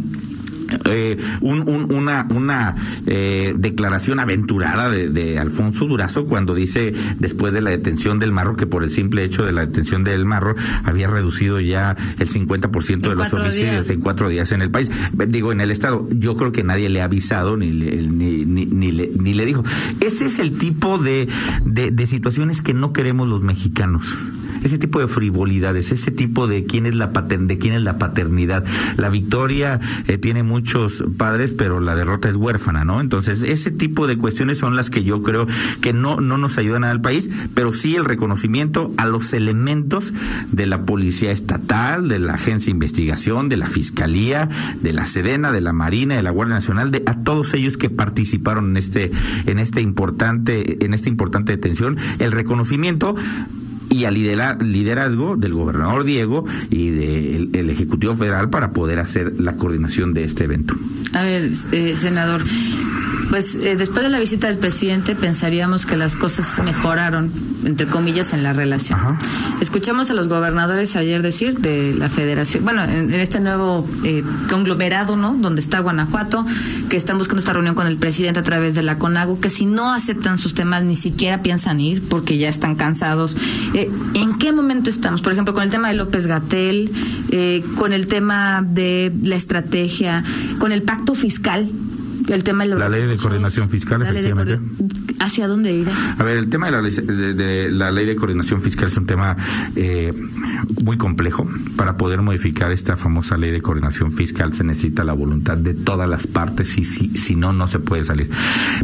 Eh, 0.86 1.18
una, 1.42 2.28
una 2.30 2.76
eh, 3.06 3.54
declaración 3.58 4.20
aventurada 4.20 4.90
de, 4.90 5.40
Alfonso 5.40 5.86
Durazo 5.86 6.26
cuando 6.26 6.54
dice 6.54 6.94
después 7.20 7.54
de 7.54 7.62
la 7.62 7.70
detención 7.70 8.20
del 8.20 8.32
Marro 8.32 8.56
que 8.56 8.68
por 8.68 8.84
el 8.84 8.92
simple 8.92 9.24
hecho 9.24 9.46
de 9.46 9.52
la 9.52 9.66
detención 9.66 10.04
del 10.04 10.26
Marro 10.26 10.56
había 10.84 11.08
reducido 11.08 11.60
ya 11.60 11.96
el 12.20 12.30
50% 12.30 13.02
de 13.02 13.16
los 13.16 13.34
homicidios 13.34 13.90
en 13.90 14.02
cuatro 14.02 14.30
días 14.30 14.52
en 14.52 14.62
el 14.62 14.70
país. 14.70 14.92
Digo, 15.28 15.52
en 15.52 15.62
el 15.62 15.72
Estado. 15.72 16.08
Yo 16.12 16.36
creo 16.36 16.52
que 16.52 16.64
nadie 16.64 16.90
le 16.90 17.02
ha 17.02 17.06
avisado 17.06 17.58
ni, 17.58 17.72
ni, 17.72 18.46
ni, 18.46 18.66
ni, 18.66 18.92
le, 18.92 19.10
ni 19.20 19.34
le 19.34 19.46
dijo. 19.46 19.64
Ese 20.00 20.26
es 20.26 20.40
el 20.40 20.58
tipo 20.58 20.98
de, 20.98 21.28
de 21.66 22.08
situaciones 22.08 22.62
que 22.62 22.74
no 22.74 22.94
queremos 22.94 23.28
los 23.28 23.42
mexicanos 23.42 24.06
ese 24.64 24.78
tipo 24.78 25.00
de 25.00 25.08
frivolidades, 25.08 25.92
ese 25.92 26.12
tipo 26.12 26.48
de 26.48 26.66
quién 26.66 26.86
es 26.86 26.96
la 26.96 27.08
de 27.08 27.58
quién 27.58 27.74
es 27.74 27.82
la 27.82 27.98
paternidad. 27.98 28.64
La 28.98 29.10
victoria 29.10 29.80
eh, 30.08 30.18
tiene 30.18 30.44
muchos 30.44 31.04
padres, 31.18 31.52
pero 31.52 31.80
la 31.80 31.96
derrota 31.96 32.30
es 32.30 32.36
huérfana, 32.36 32.84
¿no? 32.86 33.02
Entonces, 33.02 33.44
ese 33.44 33.72
tipo 33.72 34.08
de 34.08 34.18
cuestiones 34.18 34.58
son 34.58 34.76
las 34.76 34.90
que 34.90 35.04
yo 35.04 35.22
creo 35.24 35.48
que 35.82 35.94
no, 35.94 36.22
no 36.22 36.38
nos 36.38 36.58
ayudan 36.58 36.84
al 36.84 37.02
país, 37.02 37.30
pero 37.54 37.74
sí 37.74 37.96
el 37.96 38.06
reconocimiento 38.06 38.92
a 38.98 39.06
los 39.06 39.34
elementos 39.34 40.14
de 40.52 40.66
la 40.66 40.82
policía 40.82 41.32
estatal, 41.32 42.08
de 42.08 42.20
la 42.20 42.36
agencia 42.36 42.68
de 42.68 42.72
investigación, 42.72 43.50
de 43.50 43.58
la 43.58 43.68
fiscalía, 43.68 44.50
de 44.82 44.94
la 44.94 45.06
Sedena, 45.06 45.52
de 45.52 45.62
la 45.62 45.74
Marina, 45.74 46.16
de 46.16 46.24
la 46.24 46.32
Guardia 46.32 46.56
Nacional, 46.56 46.92
de 46.92 47.04
a 47.06 47.16
todos 47.24 47.54
ellos 47.54 47.78
que 47.78 47.90
participaron 47.90 48.72
en 48.72 48.78
este, 48.78 49.12
en 49.46 49.60
este 49.60 49.82
importante, 49.82 50.86
en 50.86 50.94
esta 50.94 51.10
importante 51.10 51.52
detención, 51.52 51.98
el 52.20 52.32
reconocimiento 52.32 53.16
y 53.92 54.06
al 54.06 54.14
liderazgo 54.16 55.36
del 55.36 55.54
gobernador 55.54 56.04
Diego 56.04 56.46
y 56.70 56.90
del 56.90 57.70
Ejecutivo 57.70 58.16
Federal 58.16 58.50
para 58.50 58.72
poder 58.72 59.00
hacer 59.00 59.34
la 59.40 59.54
coordinación 59.54 60.14
de 60.14 60.24
este 60.24 60.46
evento. 60.46 60.76
A 61.14 61.24
ver, 61.24 61.52
eh, 61.74 61.96
senador, 61.98 62.42
pues 63.30 63.56
eh, 63.56 63.76
después 63.78 64.04
de 64.04 64.10
la 64.10 64.20
visita 64.20 64.48
del 64.48 64.58
presidente 64.58 65.16
pensaríamos 65.16 65.86
que 65.86 65.96
las 65.96 66.16
cosas 66.16 66.62
mejoraron, 66.66 67.32
entre 67.66 67.88
comillas, 67.88 68.34
en 68.34 68.44
la 68.44 68.54
relación. 68.54 69.00
Escuchamos 69.62 70.10
a 70.10 70.14
los 70.14 70.28
gobernadores 70.28 70.96
ayer 70.96 71.22
decir 71.22 71.60
de 71.60 71.94
la 71.94 72.10
federación, 72.10 72.64
bueno, 72.64 72.84
en, 72.84 73.14
este 73.14 73.40
nuevo 73.40 73.88
eh, 74.04 74.24
conglomerado, 74.50 75.16
¿no? 75.16 75.34
Donde 75.34 75.62
está 75.62 75.80
Guanajuato, 75.80 76.46
que 76.90 76.98
están 76.98 77.18
buscando 77.18 77.40
esta 77.40 77.54
reunión 77.54 77.74
con 77.74 77.88
el 77.88 77.98
presidente 77.98 78.40
a 78.40 78.44
través 78.44 78.76
de 78.76 78.84
la 78.84 78.98
CONAGO, 78.98 79.40
que 79.40 79.50
si 79.50 79.66
no 79.66 79.94
aceptan 79.94 80.38
sus 80.38 80.54
temas 80.54 80.84
ni 80.84 80.96
siquiera 80.96 81.42
piensan 81.42 81.80
ir 81.80 82.04
porque 82.10 82.38
ya 82.38 82.50
están 82.50 82.76
cansados. 82.76 83.38
Eh, 83.74 83.90
¿En 84.14 84.38
qué 84.40 84.52
momento 84.52 84.90
estamos? 84.90 85.22
Por 85.22 85.32
ejemplo, 85.32 85.54
con 85.54 85.64
el 85.64 85.70
tema 85.70 85.88
de 85.88 85.96
López 85.96 86.28
Gatel, 86.28 86.92
con 87.78 87.94
el 87.94 88.08
tema 88.08 88.62
de 88.62 89.14
la 89.24 89.36
estrategia, 89.36 90.24
con 90.60 90.74
el 90.74 90.82
pacto 90.82 91.16
fiscal 91.16 91.70
el 92.28 92.44
tema 92.44 92.66
de 92.66 92.76
la 92.76 92.90
ley 92.90 93.06
de 93.06 93.18
coordinación 93.18 93.70
fiscal, 93.70 94.02
efectivamente. 94.02 94.60
¿Hacia 95.22 95.48
dónde 95.48 95.72
ir? 95.72 95.88
A 96.18 96.24
ver, 96.24 96.38
el 96.38 96.50
tema 96.50 96.66
de 96.66 96.72
la, 96.72 96.82
ley 96.82 96.92
de, 96.92 97.70
la 97.70 97.92
ley 97.92 98.08
de 98.08 98.16
coordinación 98.16 98.60
fiscal 98.60 98.88
es 98.88 98.98
un 98.98 99.06
tema 99.06 99.38
eh, 99.76 100.10
muy 100.84 100.98
complejo. 100.98 101.48
Para 101.78 101.96
poder 101.96 102.24
modificar 102.24 102.72
esta 102.72 102.98
famosa 102.98 103.38
ley 103.38 103.52
de 103.52 103.62
coordinación 103.62 104.14
fiscal 104.14 104.52
se 104.54 104.64
necesita 104.64 105.04
la 105.04 105.14
voluntad 105.14 105.58
de 105.58 105.76
todas 105.76 106.10
las 106.10 106.26
partes 106.26 106.76
y 106.80 106.86
si, 106.86 107.10
si 107.10 107.36
no, 107.36 107.54
no 107.54 107.68
se 107.68 107.78
puede 107.78 108.02
salir. 108.02 108.32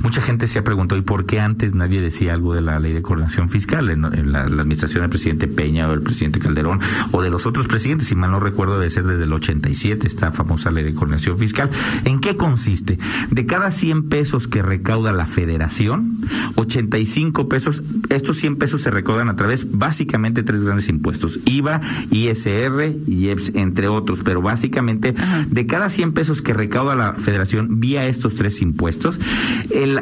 Mucha 0.04 0.22
gente 0.22 0.48
se 0.48 0.60
ha 0.60 0.64
preguntado, 0.64 1.02
¿y 1.02 1.04
por 1.04 1.26
qué 1.26 1.40
antes 1.40 1.74
nadie 1.74 2.02
decía 2.02 2.36
algo 2.36 2.54
de 2.54 2.62
la 2.62 2.80
ley 2.80 2.94
de 2.94 3.02
coordinación 3.02 3.50
fiscal? 3.50 3.90
En, 3.90 4.32
la, 4.32 4.44
administración 4.44 5.02
del 5.02 5.10
presidente 5.10 5.48
Peña 5.48 5.88
o 5.88 5.92
del 5.92 6.02
presidente 6.02 6.40
Calderón 6.40 6.80
o 7.14 7.24
de 7.24 7.32
los 7.32 7.48
otros 7.48 7.66
presidentes, 7.66 8.10
si 8.10 8.16
mal 8.16 8.30
no 8.30 8.40
recuerdo, 8.40 8.78
debe 8.78 8.92
ser 8.92 9.06
desde 9.06 9.24
el 9.24 9.34
87 9.34 10.06
esta 10.06 10.32
famosa 10.32 10.70
ley 10.70 10.84
de 10.84 10.94
coordinación 10.94 11.40
fiscal. 11.40 11.72
¿En 12.06 12.20
qué 12.20 12.38
consiste? 12.38 13.00
De 13.32 13.46
cada 13.48 13.72
100 13.72 14.10
pesos 14.10 14.48
que 14.48 14.62
recauda 14.62 15.12
la 15.12 15.26
federación, 15.26 16.18
85 16.56 17.48
pesos, 17.48 17.84
estos 18.10 18.38
100 18.38 18.58
pesos 18.58 18.82
se 18.82 18.92
recaudan 18.92 19.30
a 19.30 19.36
través 19.36 19.78
básicamente 19.78 20.44
tres 20.44 20.64
grandes 20.64 20.90
impuestos, 20.90 21.40
IVA, 21.46 21.82
ISR 22.12 22.96
y 23.08 23.30
EPS, 23.30 23.56
entre 23.56 23.88
otros, 23.88 24.20
pero 24.24 24.42
básicamente 24.42 25.14
de 25.48 25.66
cada 25.66 25.90
100 25.90 26.14
pesos 26.14 26.42
que 26.42 26.54
recauda 26.54 26.96
la 26.96 27.14
federación 27.14 27.80
vía 27.80 28.08
estos 28.08 28.36
tres 28.36 28.62
impuestos, 28.62 29.20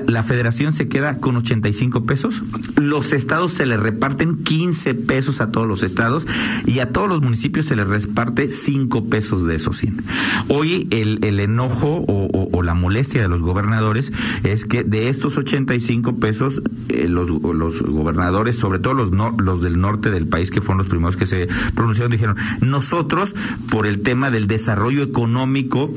la 0.07 0.23
federación 0.23 0.73
se 0.73 0.87
queda 0.87 1.17
con 1.17 1.35
85 1.37 2.05
pesos, 2.05 2.41
los 2.81 3.13
estados 3.13 3.51
se 3.51 3.65
le 3.65 3.77
reparten 3.77 4.43
15 4.43 4.95
pesos 4.95 5.41
a 5.41 5.51
todos 5.51 5.67
los 5.67 5.83
estados 5.83 6.27
y 6.65 6.79
a 6.79 6.89
todos 6.89 7.09
los 7.09 7.21
municipios 7.21 7.65
se 7.65 7.75
les 7.75 7.87
reparte 7.87 8.49
5 8.49 9.09
pesos 9.09 9.45
de 9.45 9.55
esos 9.55 9.77
100. 9.77 10.03
Hoy 10.47 10.87
el, 10.91 11.39
enojo 11.39 12.05
o 12.07 12.63
la 12.63 12.73
molestia 12.73 13.21
de 13.21 13.27
los 13.27 13.41
gobernadores 13.41 14.11
es 14.43 14.65
que 14.65 14.83
de 14.83 15.09
estos 15.09 15.37
85 15.37 16.14
pesos, 16.19 16.61
eh, 16.89 17.07
los, 17.07 17.29
los 17.29 17.81
gobernadores, 17.81 18.57
sobre 18.57 18.79
todo 18.79 18.93
los, 18.93 19.11
los 19.11 19.61
del 19.61 19.79
norte 19.79 20.11
del 20.11 20.27
país, 20.27 20.51
que 20.51 20.61
fueron 20.61 20.79
los 20.79 20.87
primeros 20.87 21.15
que 21.15 21.25
se 21.25 21.47
pronunciaron, 21.75 22.11
dijeron, 22.11 22.35
nosotros, 22.61 23.35
por 23.71 23.87
el 23.87 24.01
tema 24.01 24.31
del 24.31 24.47
desarrollo 24.47 25.03
económico, 25.03 25.89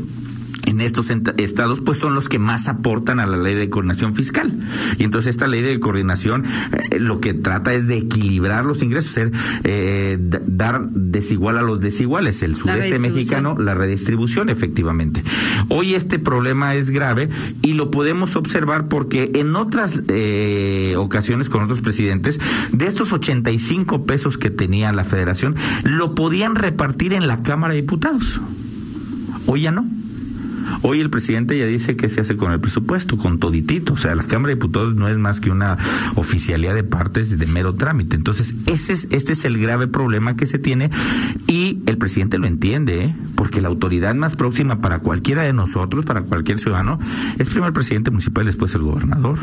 en 0.68 0.82
estos 0.82 1.10
estados, 1.38 1.80
pues 1.80 1.98
son 1.98 2.14
los 2.14 2.28
que 2.28 2.38
más 2.38 2.68
aportan 2.68 3.20
a 3.20 3.26
la 3.26 3.38
ley 3.38 3.54
de 3.54 3.70
coordinación 3.70 4.14
fiscal. 4.14 4.52
Y 4.98 5.04
entonces 5.04 5.30
esta 5.30 5.48
ley 5.48 5.62
de 5.62 5.80
coordinación 5.80 6.44
eh, 6.90 6.98
lo 6.98 7.20
que 7.20 7.32
trata 7.32 7.72
es 7.72 7.88
de 7.88 7.96
equilibrar 7.96 8.66
los 8.66 8.82
ingresos, 8.82 9.10
ser, 9.10 9.32
eh, 9.64 10.18
dar 10.58 10.88
desigual 10.90 11.56
a 11.56 11.62
los 11.62 11.80
desiguales. 11.80 12.42
El 12.42 12.56
sureste 12.56 12.98
mexicano, 12.98 13.56
la 13.58 13.74
redistribución, 13.74 14.50
efectivamente. 14.50 15.22
Hoy 15.68 15.94
este 15.94 16.18
problema 16.18 16.74
es 16.74 16.90
grave 16.90 17.28
y 17.62 17.74
lo 17.74 17.90
podemos 17.90 18.34
observar 18.34 18.88
porque 18.88 19.30
en 19.36 19.54
otras 19.54 20.02
eh, 20.08 20.94
ocasiones 20.98 21.48
con 21.48 21.62
otros 21.62 21.80
presidentes, 21.80 22.40
de 22.72 22.86
estos 22.86 23.12
85 23.12 24.04
pesos 24.04 24.36
que 24.36 24.50
tenía 24.50 24.92
la 24.92 25.04
federación, 25.04 25.54
lo 25.84 26.16
podían 26.16 26.56
repartir 26.56 27.12
en 27.12 27.28
la 27.28 27.42
Cámara 27.42 27.74
de 27.74 27.82
Diputados. 27.82 28.40
Hoy 29.46 29.62
ya 29.62 29.70
no. 29.70 29.86
Hoy 30.82 31.00
el 31.00 31.10
presidente 31.10 31.58
ya 31.58 31.66
dice 31.66 31.96
que 31.96 32.08
se 32.08 32.20
hace 32.20 32.36
con 32.36 32.52
el 32.52 32.60
presupuesto, 32.60 33.16
con 33.18 33.38
toditito. 33.38 33.94
O 33.94 33.96
sea, 33.96 34.14
la 34.14 34.22
Cámara 34.22 34.48
de 34.48 34.54
Diputados 34.56 34.94
no 34.94 35.08
es 35.08 35.16
más 35.18 35.40
que 35.40 35.50
una 35.50 35.76
oficialidad 36.14 36.74
de 36.74 36.84
partes 36.84 37.38
de 37.38 37.46
mero 37.46 37.74
trámite. 37.74 38.16
Entonces, 38.16 38.54
ese 38.66 38.92
es, 38.92 39.08
este 39.10 39.32
es 39.32 39.44
el 39.44 39.58
grave 39.58 39.86
problema 39.86 40.36
que 40.36 40.46
se 40.46 40.58
tiene 40.58 40.90
y 41.46 41.80
el 41.86 41.98
presidente 41.98 42.38
lo 42.38 42.46
entiende, 42.46 43.04
¿eh? 43.04 43.14
porque 43.34 43.60
la 43.60 43.68
autoridad 43.68 44.14
más 44.14 44.36
próxima 44.36 44.80
para 44.80 44.98
cualquiera 44.98 45.42
de 45.42 45.52
nosotros, 45.52 46.04
para 46.04 46.22
cualquier 46.22 46.58
ciudadano, 46.58 46.98
es 47.38 47.48
primero 47.48 47.68
el 47.68 47.72
presidente 47.72 48.10
municipal 48.10 48.44
y 48.44 48.46
después 48.46 48.74
el 48.74 48.82
gobernador. 48.82 49.38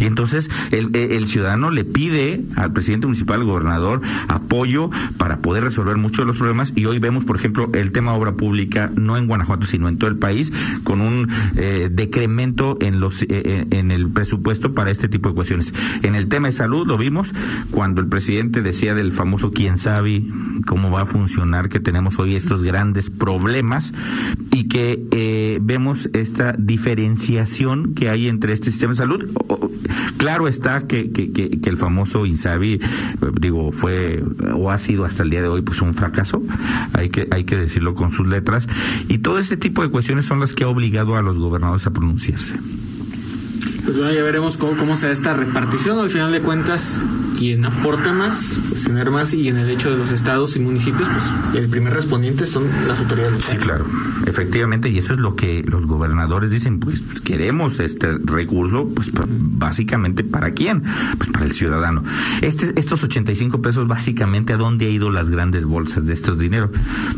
Y 0.00 0.04
entonces 0.04 0.50
el, 0.70 1.26
ciudadano 1.26 1.70
le 1.70 1.84
pide 1.84 2.42
al 2.56 2.72
presidente 2.72 3.06
municipal, 3.06 3.40
al 3.40 3.46
gobernador, 3.46 4.00
apoyo 4.28 4.90
para 5.18 5.38
poder 5.38 5.64
resolver 5.64 5.96
muchos 5.96 6.18
de 6.18 6.26
los 6.26 6.36
problemas. 6.36 6.72
Y 6.76 6.86
hoy 6.86 6.98
vemos, 6.98 7.24
por 7.24 7.36
ejemplo, 7.36 7.70
el 7.74 7.92
tema 7.92 8.14
obra 8.14 8.32
pública, 8.32 8.90
no 8.94 9.16
en 9.16 9.26
Guanajuato, 9.26 9.66
sino 9.66 9.88
en 9.88 9.98
todo 9.98 10.10
el 10.10 10.16
país, 10.16 10.52
con 10.84 11.00
un 11.00 11.28
eh, 11.56 11.88
decremento 11.90 12.78
en, 12.80 13.00
los, 13.00 13.22
eh, 13.22 13.26
eh, 13.28 13.66
en 13.70 13.90
el 13.90 14.08
presupuesto 14.08 14.72
para 14.72 14.90
este 14.90 15.08
tipo 15.08 15.28
de 15.28 15.34
cuestiones. 15.34 15.72
En 16.02 16.14
el 16.14 16.28
tema 16.28 16.48
de 16.48 16.52
salud 16.52 16.86
lo 16.86 16.98
vimos 16.98 17.32
cuando 17.70 18.00
el 18.00 18.08
presidente 18.08 18.62
decía 18.62 18.94
del 18.94 19.12
famoso 19.12 19.50
quién 19.50 19.78
sabe 19.78 20.22
cómo 20.66 20.90
va 20.90 21.02
a 21.02 21.06
funcionar, 21.06 21.68
que 21.68 21.80
tenemos 21.80 22.18
hoy 22.18 22.36
estos 22.36 22.62
grandes 22.62 23.10
problemas 23.10 23.92
y 24.52 24.64
que 24.68 25.58
vemos 25.60 26.08
esta 26.12 26.52
diferenciación 26.52 27.94
que 27.94 28.08
hay 28.08 28.28
entre 28.28 28.52
este 28.52 28.70
sistema 28.70 28.92
de 28.92 28.98
salud 28.98 29.24
Claro 30.16 30.48
está 30.48 30.86
que, 30.86 31.10
que, 31.10 31.60
el 31.64 31.76
famoso 31.76 32.26
Insabi, 32.26 32.80
digo, 33.40 33.72
fue 33.72 34.22
o 34.54 34.70
ha 34.70 34.78
sido 34.78 35.04
hasta 35.04 35.22
el 35.22 35.30
día 35.30 35.42
de 35.42 35.48
hoy 35.48 35.62
pues 35.62 35.82
un 35.82 35.94
fracaso, 35.94 36.42
hay 36.92 37.08
que, 37.08 37.28
hay 37.30 37.44
que 37.44 37.56
decirlo 37.56 37.94
con 37.94 38.10
sus 38.10 38.26
letras, 38.26 38.68
y 39.08 39.18
todo 39.18 39.38
ese 39.38 39.56
tipo 39.56 39.82
de 39.82 39.88
cuestiones 39.88 40.24
son 40.24 40.40
las 40.40 40.54
que 40.54 40.64
ha 40.64 40.68
obligado 40.68 41.16
a 41.16 41.22
los 41.22 41.38
gobernadores 41.38 41.86
a 41.86 41.90
pronunciarse. 41.90 42.54
Pues 43.86 43.98
bueno, 43.98 44.12
ya 44.12 44.22
veremos 44.24 44.56
cómo, 44.56 44.76
cómo 44.76 44.96
se 44.96 45.06
da 45.06 45.12
esta 45.12 45.32
repartición. 45.32 46.00
Al 46.00 46.10
final 46.10 46.32
de 46.32 46.40
cuentas, 46.40 47.00
quien 47.38 47.64
aporta 47.64 48.12
más, 48.12 48.58
pues 48.68 48.82
tener 48.82 49.12
más, 49.12 49.32
y 49.32 49.48
en 49.48 49.58
el 49.58 49.70
hecho 49.70 49.90
de 49.90 49.96
los 49.96 50.10
estados 50.10 50.56
y 50.56 50.58
municipios, 50.58 51.08
pues 51.08 51.32
el 51.54 51.68
primer 51.68 51.94
respondiente 51.94 52.46
son 52.46 52.64
las 52.88 52.98
autoridades 52.98 53.32
locales. 53.32 53.52
Sí, 53.52 53.56
claro, 53.58 53.86
efectivamente, 54.26 54.88
y 54.88 54.98
eso 54.98 55.12
es 55.12 55.20
lo 55.20 55.36
que 55.36 55.62
los 55.62 55.86
gobernadores 55.86 56.50
dicen, 56.50 56.80
pues 56.80 57.00
queremos 57.22 57.78
este 57.78 58.18
recurso, 58.24 58.88
pues 58.92 59.12
básicamente 59.28 60.24
para 60.24 60.50
quién, 60.50 60.82
pues 61.16 61.30
para 61.30 61.44
el 61.44 61.52
ciudadano. 61.52 62.02
Este, 62.42 62.78
estos 62.80 63.04
85 63.04 63.62
pesos 63.62 63.86
básicamente 63.86 64.54
a 64.54 64.56
dónde 64.56 64.86
ha 64.86 64.90
ido 64.90 65.12
las 65.12 65.30
grandes 65.30 65.64
bolsas 65.64 66.06
de 66.06 66.14
estos 66.14 66.40
dinero, 66.40 66.70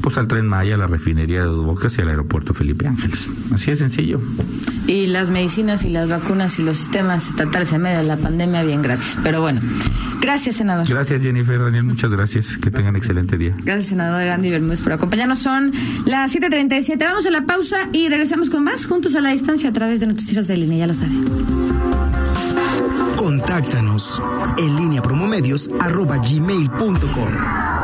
pues 0.02 0.18
al 0.18 0.28
tren 0.28 0.46
Maya, 0.46 0.74
a 0.74 0.78
la 0.78 0.86
refinería 0.86 1.40
de 1.40 1.46
Dos 1.46 1.64
Bocas 1.64 1.96
y 1.96 2.02
al 2.02 2.08
aeropuerto 2.08 2.52
Felipe 2.52 2.86
Ángeles. 2.86 3.30
Así 3.52 3.70
de 3.70 3.76
sencillo. 3.78 4.20
Y 4.88 5.06
las 5.06 5.28
medicinas 5.28 5.84
y 5.84 5.90
las 5.90 6.08
vacunas 6.08 6.58
y 6.58 6.62
los 6.62 6.78
sistemas 6.78 7.28
estatales 7.28 7.74
en 7.74 7.82
medio 7.82 7.98
de 7.98 8.04
la 8.04 8.16
pandemia, 8.16 8.62
bien, 8.62 8.80
gracias. 8.80 9.18
Pero 9.22 9.42
bueno, 9.42 9.60
gracias, 10.22 10.56
senador. 10.56 10.88
Gracias, 10.88 11.20
Jennifer, 11.20 11.60
Daniel, 11.60 11.84
muchas 11.84 12.10
gracias. 12.10 12.56
Que 12.56 12.70
tengan 12.70 12.96
excelente 12.96 13.36
día. 13.36 13.54
Gracias, 13.64 13.88
senador 13.88 14.24
Gandhi 14.24 14.50
Bermúdez, 14.50 14.80
por 14.80 14.94
acompañarnos. 14.94 15.40
Son 15.40 15.72
las 16.06 16.34
7:37. 16.34 17.04
Vamos 17.04 17.26
a 17.26 17.30
la 17.30 17.42
pausa 17.42 17.76
y 17.92 18.08
regresamos 18.08 18.48
con 18.48 18.64
más 18.64 18.86
juntos 18.86 19.14
a 19.14 19.20
la 19.20 19.30
distancia 19.30 19.68
a 19.68 19.72
través 19.74 20.00
de 20.00 20.06
Noticieros 20.06 20.48
de 20.48 20.56
Línea, 20.56 20.78
ya 20.78 20.86
lo 20.86 20.94
saben. 20.94 21.22
Contáctanos 23.16 24.22
en 24.56 24.74
línea 24.74 25.02
promomedios 25.02 25.68
arroba 25.80 26.16
gmail.com. 26.16 27.68